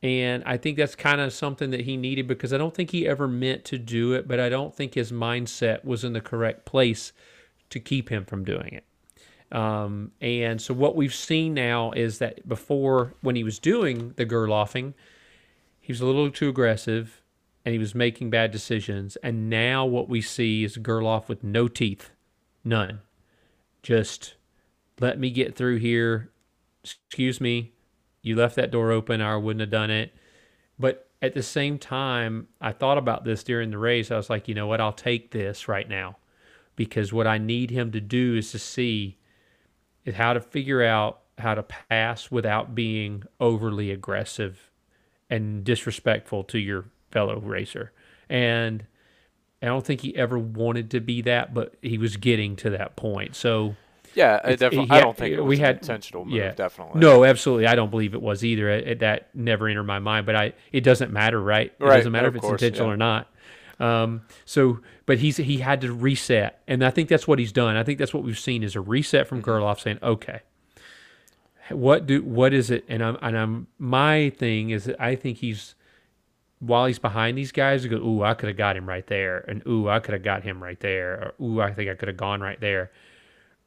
[0.03, 3.07] And I think that's kind of something that he needed because I don't think he
[3.07, 6.65] ever meant to do it, but I don't think his mindset was in the correct
[6.65, 7.13] place
[7.69, 8.85] to keep him from doing it.
[9.51, 14.25] Um, and so what we've seen now is that before, when he was doing the
[14.25, 14.93] Gerloffing,
[15.79, 17.21] he was a little too aggressive
[17.65, 19.17] and he was making bad decisions.
[19.17, 22.11] And now what we see is Gerloff with no teeth,
[22.63, 23.01] none.
[23.83, 24.35] Just
[24.99, 26.29] let me get through here.
[26.83, 27.73] Excuse me,
[28.21, 30.13] you left that door open, I wouldn't have done it.
[30.79, 34.09] But at the same time, I thought about this during the race.
[34.09, 34.81] I was like, you know what?
[34.81, 36.17] I'll take this right now
[36.75, 39.17] because what I need him to do is to see
[40.05, 44.69] is how to figure out how to pass without being overly aggressive
[45.29, 47.91] and disrespectful to your fellow racer.
[48.29, 48.85] And
[49.61, 52.95] I don't think he ever wanted to be that, but he was getting to that
[52.95, 53.35] point.
[53.35, 53.75] So
[54.13, 54.87] yeah, I definitely.
[54.87, 56.33] he I don't think it was we had- intentional move.
[56.35, 56.51] yeah.
[56.51, 56.99] Definitely.
[56.99, 58.69] no, absolutely, I don't believe it was either.
[58.69, 60.25] It, it- that never entered my mind.
[60.25, 61.71] But I, it doesn't matter, right?
[61.79, 62.93] It Right, doesn't matter if it's course, intentional yeah.
[62.93, 63.30] or not.
[63.81, 67.75] Um, so, but he's he had to reset, and I think that's what he's done.
[67.75, 69.49] I think that's what we've seen is a reset from Mm-hmm.
[69.49, 70.41] Gerloff saying, okay,
[71.69, 72.85] what do what is it?
[72.87, 75.75] And I'm and I'm my thing is that I think he's
[76.59, 79.39] while he's behind these guys, he goes, ooh, I could have got him right there,
[79.47, 82.07] and ooh, I could have got him right there, or ooh, I think I could
[82.07, 82.91] have gone right there.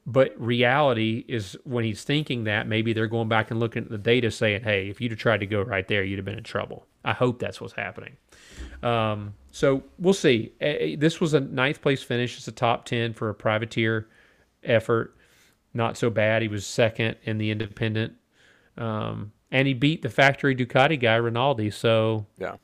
[0.07, 3.98] But reality is when he's thinking that, maybe they're going back and looking at the
[3.98, 6.44] data saying, hey, if you'd have tried to go right there, you'd have been in
[6.44, 6.87] trouble.
[7.05, 8.16] I hope that's what's happening.
[8.83, 10.51] Um, so we'll see.
[10.99, 12.37] This was a ninth place finish.
[12.37, 14.09] It's a top 10 for a privateer
[14.64, 15.17] effort.
[15.73, 16.43] Not so bad.
[16.43, 18.14] He was second in the independent.
[18.77, 21.71] Um, and he beat the factory Ducati guy, Rinaldi.
[21.71, 22.57] So, Yeah.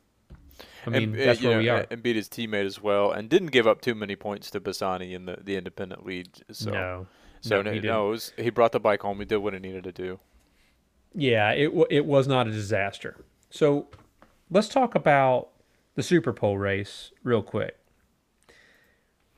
[0.84, 1.86] I mean, and, uh, that's where know, we are.
[1.92, 5.12] And beat his teammate as well, and didn't give up too many points to Bassani
[5.12, 6.28] in the, the independent lead.
[6.50, 7.06] So, no.
[7.40, 9.20] so no, he no, was, he brought the bike home.
[9.20, 10.18] He did what he needed to do.
[11.14, 13.16] Yeah, it wa it was not a disaster.
[13.50, 13.86] So
[14.50, 15.50] let's talk about
[15.94, 17.78] the Super Pole race real quick.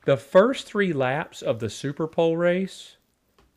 [0.05, 2.97] The first three laps of the Super Pole race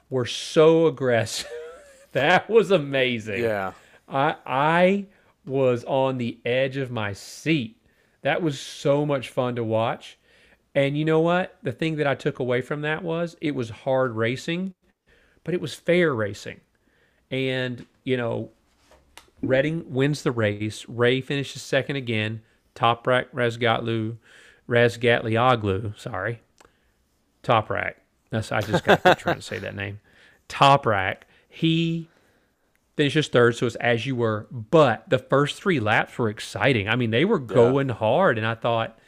[0.09, 1.51] were so aggressive.
[2.13, 3.43] that was amazing.
[3.43, 3.73] Yeah.
[4.09, 5.07] I I
[5.45, 7.81] was on the edge of my seat.
[8.23, 10.19] That was so much fun to watch.
[10.75, 11.57] And you know what?
[11.63, 14.75] The thing that I took away from that was it was hard racing,
[15.43, 16.61] but it was fair racing.
[17.31, 18.51] And, you know,
[19.43, 20.87] Redding wins the race.
[20.89, 22.43] Rea finishes second again.
[22.77, 24.17] Toprak Razgatlu,
[24.69, 26.41] Razgatlioglu, sorry.
[27.43, 27.95] Toprak.
[28.31, 30.01] That's I just got to trying to say that name.
[30.49, 31.23] Toprak.
[31.49, 32.09] He
[32.97, 34.47] finishes third, so it's as you were.
[34.51, 36.89] But the first three laps were exciting.
[36.89, 38.99] I mean, they were going hard, and I thought,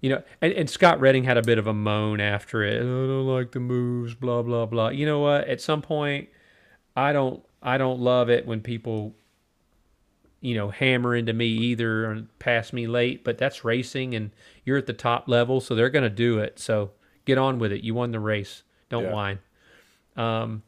[0.00, 2.76] you know, and, and Scott Redding had a bit of a moan after it.
[2.76, 4.88] I don't like the moves, blah blah blah.
[4.88, 5.48] You know what?
[5.48, 6.28] At some point,
[6.96, 9.14] I don't I don't love it when people
[10.40, 14.30] you know hammer into me either or pass me late but that's racing and
[14.64, 16.58] you're at the top level so they're going to do it.
[16.58, 16.90] So
[17.24, 17.82] get on with it.
[17.82, 18.62] You won the race.
[18.88, 19.12] Don't Yeah.
[19.12, 19.38] whine.
[20.16, 20.62] Um,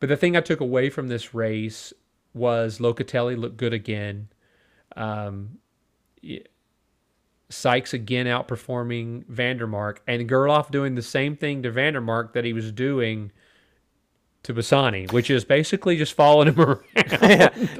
[0.00, 1.92] but the thing i took away from this race
[2.34, 4.28] was locatelli looked good again.
[4.96, 5.58] Um,
[7.50, 12.72] Sykes again outperforming Vandermark and Gerloff doing the same thing to Vandermark that he was
[12.72, 13.30] doing
[14.44, 16.80] to Bassani, which is basically just following him around.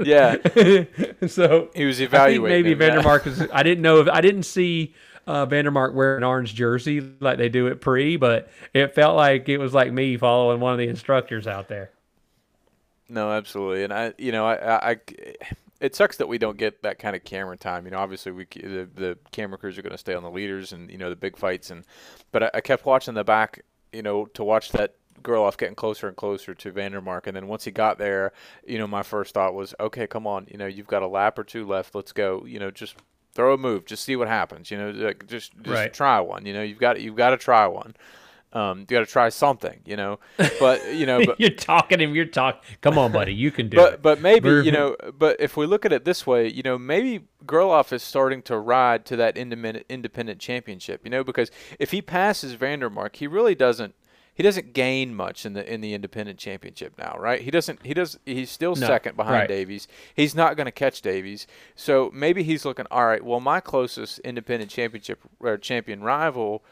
[0.05, 0.85] yeah, yeah.
[1.27, 2.43] so he was evaluating.
[2.65, 3.03] maybe him, yeah.
[3.03, 3.47] Vandermark is.
[3.53, 4.95] I didn't know if I didn't see
[5.27, 9.49] uh, Vandermark wear an orange jersey like they do at pre, but it felt like
[9.49, 11.91] it was like me following one of the instructors out there.
[13.09, 14.99] No, absolutely, and I, you know, I, I, I-
[15.81, 17.85] it sucks that we don't get that kind of camera time.
[17.85, 20.73] You know, obviously we the, the camera crews are going to stay on the leaders
[20.73, 21.85] and you know the big fights, and
[22.31, 26.09] but I, I kept watching the back, you know, to watch that Gerloff getting closer
[26.09, 28.33] and closer to Vandermark, and then once he got there,
[28.67, 31.39] you know, my first thought was, okay, come on, you know, you've got a lap
[31.39, 32.97] or two left, let's go, you know, just
[33.35, 35.93] throw a move, just see what happens, you know, like, just just Right.
[35.95, 37.95] try one, you know, you've got you've got to try one.
[38.55, 40.19] Um, you got to try something, you know,
[40.61, 42.15] but you know, but, you're talking him.
[42.15, 42.61] You're talking.
[42.83, 43.33] Come on, buddy.
[43.33, 44.03] You can do but it.
[44.03, 47.25] but maybe you know but if we look at it this way you know maybe
[47.47, 52.03] Gerloff is starting to ride to that independent independent championship you know because if he
[52.03, 53.95] passes Vandermark he really doesn't
[54.35, 57.41] he doesn't gain much in the in the independent championship now right?
[57.43, 59.49] He doesn't he does he's still No, second behind right.
[59.49, 59.89] Davies.
[60.15, 61.47] He's not going to catch Davies.
[61.75, 66.65] So maybe he's looking all right well my closest independent championship or champion rival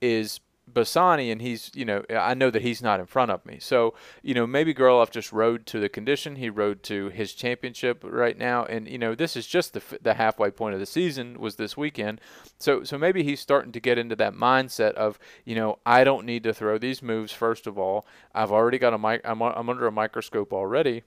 [0.00, 0.40] is
[0.72, 3.58] Bassani, and he's, you know, I know that he's not in front of me.
[3.60, 6.36] So, you know, maybe Gerloff just rode to the condition.
[6.36, 10.14] He rode to his championship right now, and you know, this is just the the
[10.14, 12.20] halfway point of the season was this weekend.
[12.58, 16.26] So, so maybe he's starting to get into that mindset of, you know, I don't
[16.26, 17.32] need to throw these moves.
[17.32, 19.20] First of all, I've already got a mic.
[19.24, 21.02] I'm, I'm under a microscope already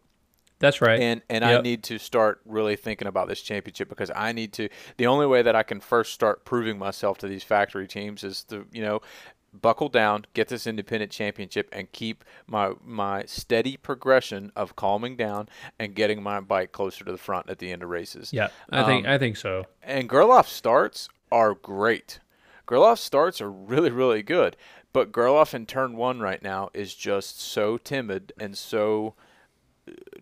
[0.59, 0.99] That's right.
[0.99, 4.69] and and I need to start really thinking about this championship because I need to.
[4.97, 8.43] The only way that I can first start proving myself to these factory teams is
[8.45, 9.01] to you know
[9.53, 15.49] buckle down, get this independent championship, and keep my my steady progression of calming down
[15.79, 18.33] and getting my bike closer to the front at the end of races.
[18.33, 19.65] yeah, I think um, I think so.
[19.81, 22.19] And Gerloff starts are great.
[22.67, 24.55] Gerloff starts are really, really good.
[24.93, 29.15] But Gerloff in turn one right now is just so timid and so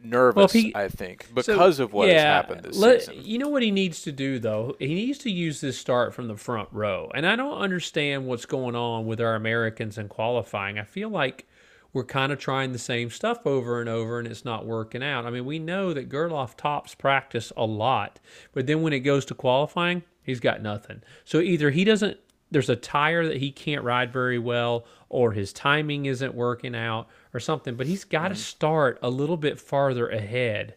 [0.04, 3.22] nervous, he- I think, So, because of what has happened this let- season.
[3.24, 4.76] You know what he needs to do though?
[4.80, 7.12] He needs to use this start from the front row.
[7.14, 10.80] And I don't understand what's going on with our Americans in qualifying.
[10.80, 11.48] I feel like
[11.94, 15.26] we're kind of trying the same stuff over and over and it's not working out.
[15.26, 18.20] I mean, we know that Gerloff tops practice a lot,
[18.54, 21.02] but then when it goes to qualifying, he's got nothing.
[21.26, 22.18] So either he doesn't
[22.52, 27.08] there's a tire that he can't ride very well or his timing isn't working out
[27.34, 28.42] or something, but he's got to Mm-hmm.
[28.42, 30.76] start a little bit farther ahead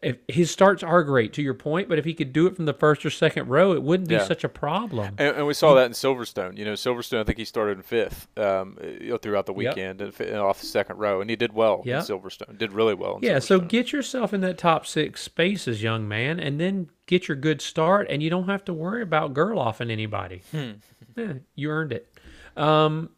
[0.00, 2.64] if his starts are great to your point, but if he could do it from
[2.64, 4.24] the first or second row, it wouldn't be Yeah.
[4.24, 5.14] such a problem.
[5.16, 6.56] And, and we saw that in Silverstone.
[6.58, 8.76] You know, Silverstone, I think he started in fifth um,
[9.22, 9.56] throughout the Yep.
[9.76, 12.00] weekend and off the second row, and he did well Yep.
[12.00, 12.58] in Silverstone.
[12.58, 13.20] Did really well.
[13.22, 17.36] Yeah, so get yourself in that top six spaces, young man, and then get your
[17.36, 20.42] good start, and you don't have to worry about Gerloff and anybody.
[21.14, 22.10] Yeah, you earned it.
[22.56, 23.10] Um,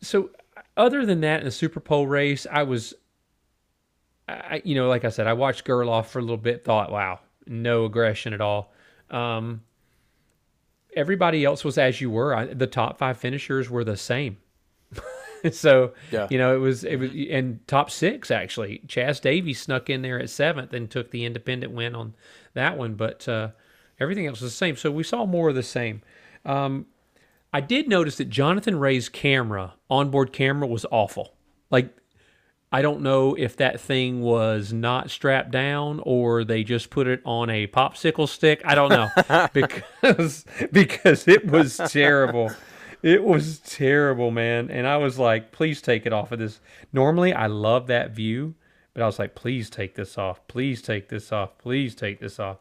[0.00, 0.30] so,
[0.76, 2.94] other than that, in the Super Pole race, I was,
[4.28, 7.18] I, you know, like I said, I watched Gerloff for a little bit, thought, wow,
[7.48, 8.72] no aggression at all.
[9.10, 9.62] Um,
[10.94, 12.32] everybody else was as you were.
[12.32, 14.36] I, the top five finishers were the same.
[15.52, 16.26] so Yeah.
[16.30, 18.82] you know it was it was and top six actually.
[18.86, 22.14] Chaz Davies snuck in there at seventh and took the independent win on
[22.54, 23.48] that one, but uh,
[24.00, 24.76] everything else was the same.
[24.76, 26.02] So we saw more of the same.
[26.44, 26.86] Um,
[27.52, 31.34] I did notice that Jonathan Rea's camera, onboard camera, was awful.
[31.70, 31.96] Like
[32.72, 37.20] I don't know if that thing was not strapped down or they just put it
[37.24, 38.60] on a popsicle stick.
[38.64, 39.08] I don't know
[39.52, 42.50] because because it was terrible.
[43.04, 44.70] It was terrible, man.
[44.70, 46.58] And I was like, please take it off of this.
[46.90, 48.54] Normally, I love that view,
[48.94, 50.40] but I was like, please take this off.
[50.48, 51.58] Please take this off.
[51.58, 52.56] Please take this off.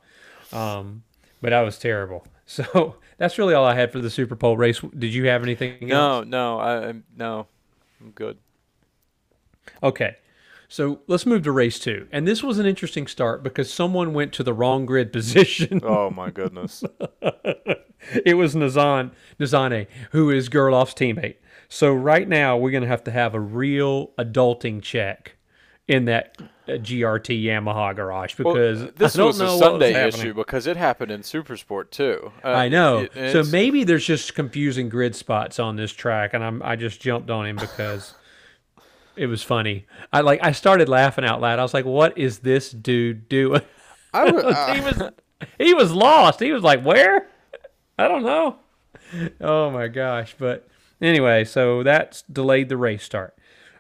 [0.52, 1.04] Um,
[1.42, 2.28] but I was terrible.
[2.46, 4.82] So that's really all I had for the Super Pole race.
[4.82, 6.26] Did you have anything else?
[6.28, 7.48] no, no, I I'm- no,
[8.02, 8.38] I'm good.
[9.82, 10.18] Okay.
[10.74, 12.08] So let's move to race two.
[12.12, 15.82] And this was an interesting start because someone went to the wrong grid position.
[15.84, 16.84] Oh my goodness.
[18.26, 21.36] it was Nazan Nozane, who is Gerloff's teammate.
[21.70, 25.36] So right now we're going to have to have a real adulting check
[25.88, 30.16] in that uh, GRT Yamaha garage because well, this I don't was a Sunday was
[30.16, 32.32] issue because it happened in Supersport too.
[32.44, 33.08] Uh, I know.
[33.14, 37.00] it- so maybe there's just confusing grid spots on this track, and I'm I just
[37.00, 38.16] jumped on him because
[39.16, 39.86] it was funny.
[40.12, 41.60] I like I started laughing out loud.
[41.60, 43.62] I was like, "What is this dude doing?"
[44.14, 45.12] I would, he uh, was
[45.58, 46.40] he was lost.
[46.40, 47.28] He was like, "Where?"
[47.98, 48.58] I don't know.
[49.42, 50.36] Oh my gosh!
[50.38, 50.68] But
[51.02, 53.36] anyway, so that's delayed the race start.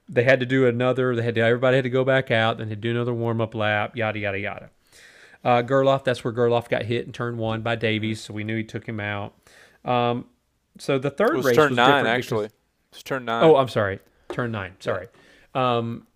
[0.09, 1.15] They had to do another.
[1.15, 1.41] They had to.
[1.41, 2.57] Everybody had to go back out.
[2.57, 3.95] Then had to do another warm up lap.
[3.95, 4.69] Yada yada yada.
[5.43, 6.03] Uh, Gerloff.
[6.03, 8.21] That's where Gerloff got hit in turn one by Davies.
[8.21, 9.33] So we knew he took him out.
[9.83, 10.25] Um,
[10.77, 12.45] so the third it was race turn was nine actually.
[12.47, 12.57] because-
[12.93, 13.43] It's turn nine.
[13.43, 13.99] Oh, I'm sorry.
[14.31, 14.73] Turn nine.
[14.79, 15.07] Sorry.
[15.55, 16.07] Um,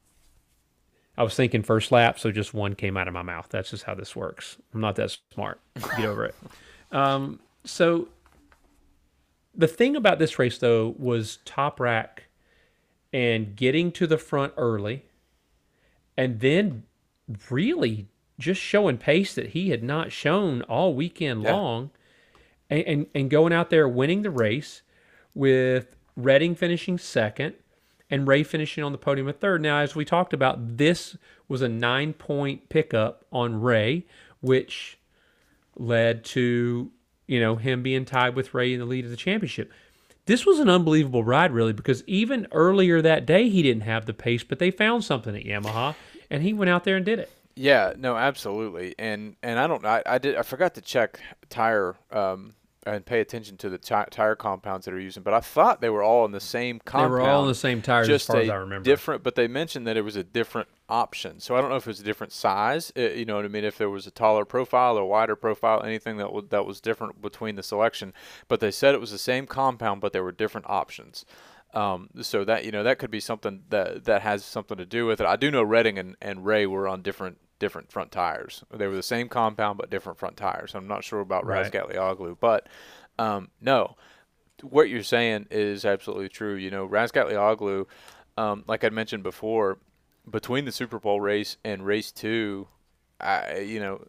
[1.18, 3.48] I was thinking first lap, so just one came out of my mouth.
[3.50, 4.58] That's just how this works.
[4.74, 5.60] I'm not that smart.
[5.96, 6.36] Get over it.
[6.90, 8.08] Um, so
[9.54, 12.20] the thing about this race, though, was Toprak
[13.12, 15.04] and getting to the front early,
[16.16, 16.84] and then
[17.50, 18.08] really
[18.40, 21.56] just showing pace that he had not shown all weekend Yeah.
[21.56, 21.90] long,
[22.70, 24.82] and, and and going out there winning the race
[25.34, 27.56] with Redding finishing second
[28.10, 29.62] and Rea finishing on the podium at third.
[29.62, 34.06] Now, as we talked about, this was a nine point pickup on Rea,
[34.42, 34.98] which
[35.76, 36.92] led to
[37.28, 39.72] you know him being tied with Rea in the lead of the championship.
[40.26, 44.14] This was an unbelievable ride, really, because even earlier that day he didn't have the
[44.14, 45.96] pace, but they found something at Yamaha,
[46.30, 47.32] and he went out there and did it.
[47.56, 51.96] Yeah, no, absolutely, and and I don't, I, I did, I forgot to check tire
[52.12, 52.54] um,
[52.88, 55.90] and pay attention to the ti tire compounds that are using, but I thought they
[55.90, 57.14] were all in the same compound.
[57.14, 58.84] They were all in the same tires, just as far a as I remember.
[58.84, 61.40] different, but they mentioned that it was a different option.
[61.40, 62.92] So I don't know if it was a different size.
[62.98, 63.66] uh, you know what I mean?
[63.66, 67.22] If there was a taller profile or wider profile, anything that was that was different
[67.22, 68.14] between the selection.
[68.48, 71.26] But they said it was the same compound, but there were different options.
[71.74, 75.06] Um, so that you know that could be something that that has something to do
[75.06, 75.28] with it.
[75.28, 78.64] I do know Redding and, and Rea were on different different front tires.
[78.74, 80.76] They were the same compound but different front tires.
[80.76, 81.72] I'm not sure about Right.
[81.72, 82.68] Razgatlioglu, but
[83.20, 83.96] um, no,
[84.62, 86.56] what you're saying is absolutely true.
[86.56, 87.86] You know, Razgatlioglu,
[88.38, 89.80] um, like I mentioned before,
[90.30, 92.68] between the Super Pole race and race two,
[93.20, 94.06] I you know,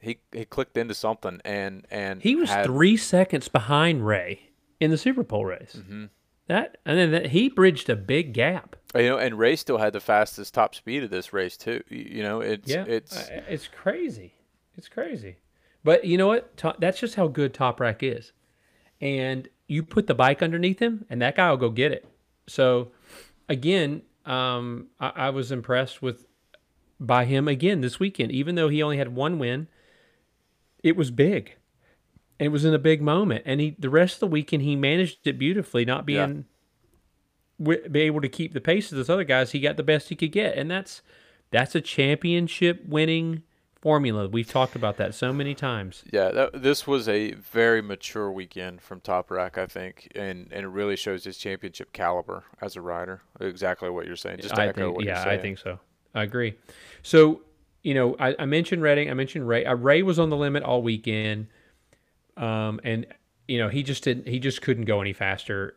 [0.00, 4.40] he he clicked into something and and He was had, three seconds behind Rea
[4.80, 5.76] in the Super Pole race.
[5.78, 6.04] Mm-hmm.
[6.48, 8.76] That and then that, he bridged a big gap.
[8.94, 11.82] You know, and Rea still had the fastest top speed of this race too.
[11.88, 14.34] You, you know, it's Yeah, it's uh, it's crazy.
[14.76, 15.36] It's crazy.
[15.82, 16.62] But you know what?
[16.78, 18.32] That's just how good Toprak is.
[19.00, 22.08] And you put the bike underneath him, and that guy will go get it.
[22.46, 22.92] So,
[23.48, 26.26] again, um, I, I was impressed with
[26.98, 28.32] by him again this weekend.
[28.32, 29.68] Even though he only had one win,
[30.82, 31.56] it was big.
[32.38, 35.26] It was in a big moment, and he the rest of the weekend he managed
[35.26, 36.26] it beautifully, not Yeah.
[36.26, 36.44] being
[37.58, 39.52] wi- be able to keep the pace of those other guys.
[39.52, 41.02] He got the best he could get, and that's
[41.50, 43.42] that's a championship winning
[43.80, 44.28] formula.
[44.28, 46.02] We've talked about that so many times.
[46.12, 50.68] Yeah, that, this was a very mature weekend from Toprak, I think, and, and it
[50.68, 53.20] really shows his championship caliber as a rider.
[53.40, 54.38] Exactly what you're saying.
[54.40, 55.28] Just to I echo think, what yeah, you're saying.
[55.34, 55.78] Yeah, I think so.
[56.14, 56.54] I agree.
[57.02, 57.42] So,
[57.82, 59.08] you know, I, I mentioned Redding.
[59.08, 59.64] I mentioned Rea.
[59.66, 61.46] Uh, Rea was on the limit all weekend,
[62.36, 63.06] um, and
[63.48, 64.28] you know he just didn't.
[64.28, 65.76] He just couldn't go any faster.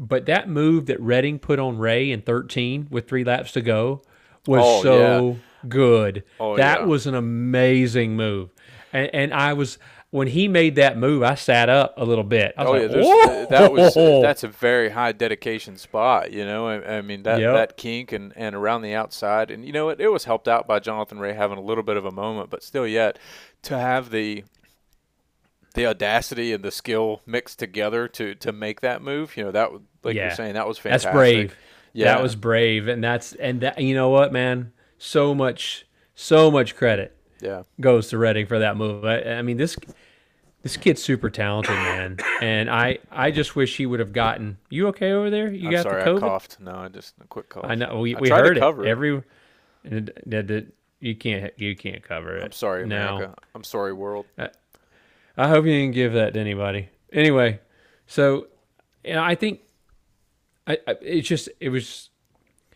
[0.00, 4.02] But that move that Redding put on Rea in 13 with three laps to go
[4.46, 5.38] was Oh, so
[5.68, 6.22] good.
[6.38, 6.86] Oh, that yeah.
[6.86, 8.50] was an amazing move,
[8.92, 9.78] and, and I was
[10.10, 12.54] when he made that move, I sat up a little bit.
[12.56, 16.32] I was Oh like, yeah, that was that's a very high dedication spot.
[16.32, 17.52] You know, I, I mean that Yep.
[17.54, 20.66] that kink and, and around the outside, and you know it, it was helped out
[20.68, 23.18] by Jonathan Rea having a little bit of a moment, but still yet
[23.62, 24.44] to have the
[25.74, 29.36] the audacity and the skill mixed together to to make that move.
[29.36, 29.70] You know that
[30.02, 30.26] like Yeah.
[30.26, 31.08] you're saying that was fantastic.
[31.08, 31.56] That's brave.
[31.94, 36.50] Yeah, That was brave, and that's and that you know what, man, so much, so
[36.50, 37.62] much credit yeah.
[37.80, 39.04] goes to Redding for that move.
[39.04, 39.76] I, I mean this
[40.62, 44.58] this kid's super talented, man, and I I just wish he would have gotten.
[44.68, 45.50] You okay over there?
[45.52, 46.60] You I'm got sorry, the I coughed.
[46.60, 47.64] No, I just a quick cough.
[47.66, 48.60] I know we, I we tried heard it.
[48.60, 48.88] cover it.
[48.88, 49.22] Every
[49.84, 50.66] and it- that- that-
[51.00, 52.42] you can't you can't cover it.
[52.44, 53.16] I'm sorry, now.
[53.16, 53.34] America.
[53.54, 54.26] I'm sorry, world.
[54.36, 54.48] Uh,
[55.38, 56.88] I hope you didn't give that to anybody.
[57.12, 57.60] Anyway,
[58.06, 58.48] so
[59.04, 59.60] you know, I think
[60.66, 62.10] I, I it's just it was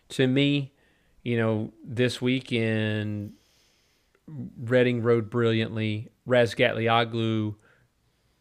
[0.09, 0.71] to me,
[1.23, 3.33] you know, this weekend
[4.27, 6.09] Redding rode brilliantly.
[6.27, 7.55] Razgatlioglu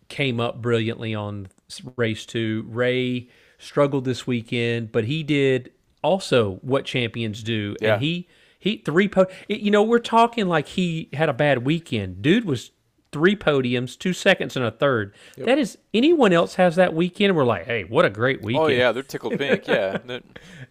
[0.09, 1.49] came up brilliantly on
[1.97, 2.65] race two.
[2.69, 7.95] Rea struggled this weekend, but he did also what champions do, Yeah.
[7.95, 8.29] and he
[8.61, 9.27] He three po.
[9.49, 12.23] it- You know, we're talking like he had a bad weekend.
[12.23, 12.71] Dude was
[13.13, 15.15] three podiums, two seconds, and a third.
[15.37, 17.37] That is anyone else has that weekend.
[17.37, 18.65] We're like, hey, what a great weekend.
[18.65, 19.67] Oh yeah, they're tickled pink.
[19.69, 19.99] Yeah,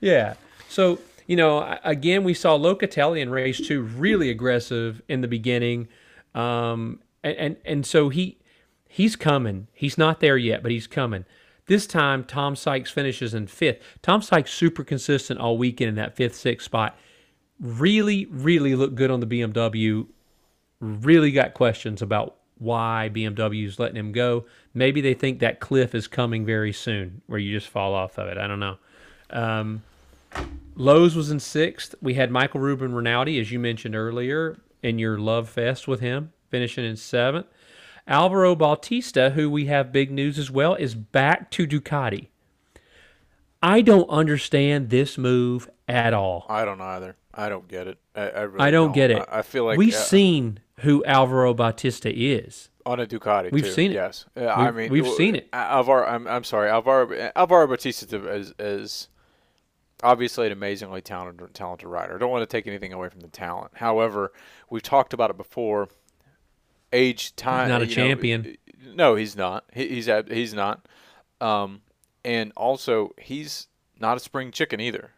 [0.01, 0.33] Yeah.
[0.67, 5.87] So, you know, again, we saw Locatelli in race two really aggressive in the beginning.
[6.33, 8.37] Um, and, and, and so he
[8.87, 9.67] he's coming.
[9.73, 11.25] He's not there yet, but he's coming.
[11.67, 13.81] This time, Tom Sykes finishes in fifth.
[14.01, 16.97] Tom Sykes super consistent all weekend in that fifth, sixth spot.
[17.59, 20.07] Really, really looked good on the BMW.
[20.81, 24.45] Really got questions about why BMW's letting him go.
[24.73, 28.27] Maybe they think that cliff is coming very soon, where you just fall off of
[28.27, 28.37] it.
[28.37, 28.77] I don't know.
[29.29, 29.83] Um,
[30.75, 31.95] Lowes was in sixth.
[32.01, 36.33] We had Michael Ruben Rinaldi, as you mentioned earlier, in your love fest with him,
[36.49, 37.47] finishing in seventh.
[38.07, 42.27] Alvaro Bautista, who we have big news as well, is back to Ducati.
[43.61, 46.45] I don't understand this move at all.
[46.49, 47.15] I don't either.
[47.33, 47.97] I don't get it.
[48.15, 49.23] I, I, really I don't get it.
[49.29, 52.69] I, I feel like We've uh, seen who Alvaro Bautista is.
[52.85, 53.51] on a Ducati.
[53.51, 53.71] We've too.
[53.71, 53.95] seen it.
[53.95, 55.49] Yes, Uh, I mean we've seen it.
[55.53, 59.07] Alvaro, I'm, I'm sorry, Alvaro Alvaro Bautista is is
[60.03, 62.15] obviously an amazingly talented talented rider.
[62.15, 63.71] I don't want to take anything away from the talent.
[63.75, 64.31] However,
[64.69, 65.89] we've talked about it before.
[66.93, 67.69] Age, time.
[67.69, 68.57] not a you know, champion.
[68.95, 69.63] no, he's not.
[69.71, 70.85] He, he's he's not.
[71.39, 71.81] Um,
[72.25, 73.67] and also he's
[73.99, 75.11] not a spring chicken either.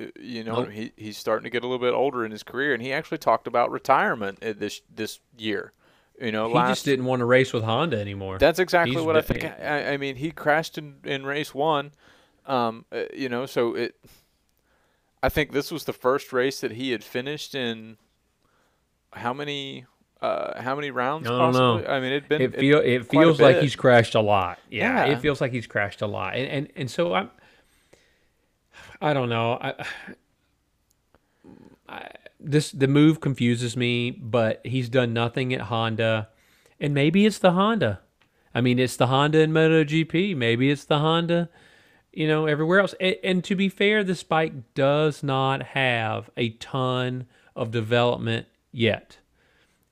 [0.00, 0.70] Uh, You know, Nope.
[0.70, 3.18] he he's starting to get a little bit older in his career, and he actually
[3.18, 5.72] talked about retirement uh, this this year.
[6.20, 8.38] You know, He last just didn't want to race with Honda anymore.
[8.38, 9.44] that's exactly He's what I think.
[9.44, 11.92] I, I mean, he crashed in, in race one.
[12.46, 13.94] Um, uh, you know, so it.
[15.22, 17.98] I think this was the first race that he had finished in.
[19.12, 19.86] How many?
[20.20, 21.28] Uh, how many rounds?
[21.28, 21.84] I don't know.
[21.86, 22.42] I mean, it'd been.
[22.42, 24.58] it feel it feels like he's crashed a lot.
[24.70, 25.12] Yeah, Yeah.
[25.12, 27.30] it feels like he's crashed a lot, and and, and so I'm.
[29.00, 29.58] I don't know.
[29.60, 29.84] I,
[31.88, 32.08] I
[32.40, 36.28] this the move confuses me, but he's done nothing at Honda,
[36.80, 38.00] and maybe it's the Honda.
[38.54, 40.36] I mean, it's the Honda in MotoGP.
[40.36, 41.48] Maybe it's the Honda,
[42.12, 42.94] you know, everywhere else.
[42.98, 49.18] And, and to be fair, this bike does not have a ton of development yet.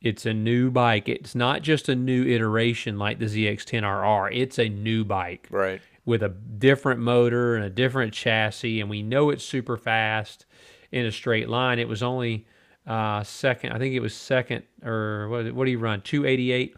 [0.01, 1.09] It's a new bike.
[1.09, 4.31] It's not just a new iteration like the ZX10RR.
[4.33, 5.81] It's a new bike right.
[6.07, 10.47] With a different motor and a different chassis, and we know it's super fast
[10.91, 11.79] in a straight line.
[11.79, 12.47] It was only
[12.87, 16.01] uh, second, I think it was second, or what, what did he run?
[16.01, 16.77] 288.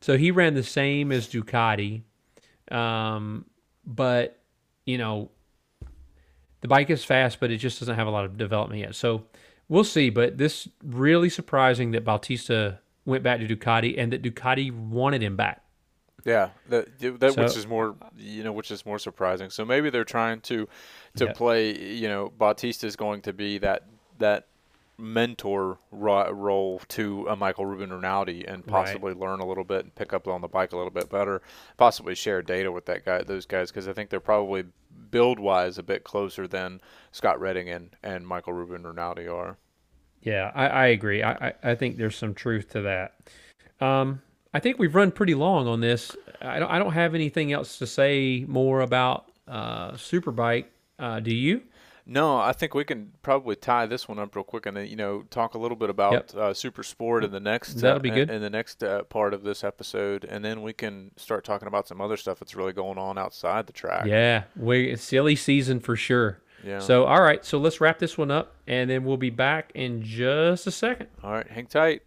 [0.00, 2.02] So he ran the same as Ducati,
[2.72, 3.44] um,
[3.84, 4.40] but
[4.86, 5.30] you know,
[6.62, 8.94] the bike is fast, but it just doesn't have a lot of development yet.
[8.94, 9.24] So
[9.68, 10.10] we'll see.
[10.10, 15.36] But this really surprising that Bautista went back to Ducati and that Ducati wanted him
[15.36, 15.62] back.
[16.24, 19.50] Yeah, that that which is more you know which is more surprising.
[19.50, 20.68] So maybe they're trying to
[21.16, 21.32] to Yeah.
[21.32, 21.76] play.
[21.78, 23.84] You know, Bautista is going to be that
[24.18, 24.46] that
[24.98, 28.84] mentor ro- role to a Michael Ruben Rinaldi and Right.
[28.86, 31.40] possibly learn a little bit and pick up on the bike a little bit better.
[31.78, 34.64] Possibly share data with that guy, those guys, because I think they're probably
[35.10, 36.80] build wise a bit closer than
[37.12, 39.56] Scott Redding and and Michael Ruben Rinaldi are.
[40.22, 41.22] Yeah, I, I agree.
[41.22, 43.14] I, I, I think there's some truth to that.
[43.80, 44.20] Um,
[44.52, 46.16] I think we've run pretty long on this.
[46.40, 50.66] I don't, I don't have anything else to say more about uh, Superbike.
[50.98, 51.62] Uh, do you?
[52.06, 54.96] No, I think we can probably tie this one up real quick, and then you
[54.96, 56.34] know talk a little bit about Yep.
[56.34, 57.74] uh, Super Sport in the next.
[57.74, 58.30] That'll uh, be good.
[58.30, 61.86] in the next uh, part of this episode, and then we can start talking about
[61.86, 64.06] some other stuff that's really going on outside the track.
[64.06, 66.40] Yeah, we silly season for sure.
[66.64, 66.80] Yeah.
[66.80, 70.02] So all right, so let's wrap this one up, and then we'll be back in
[70.02, 71.08] just a second.
[71.22, 72.02] All right, hang tight.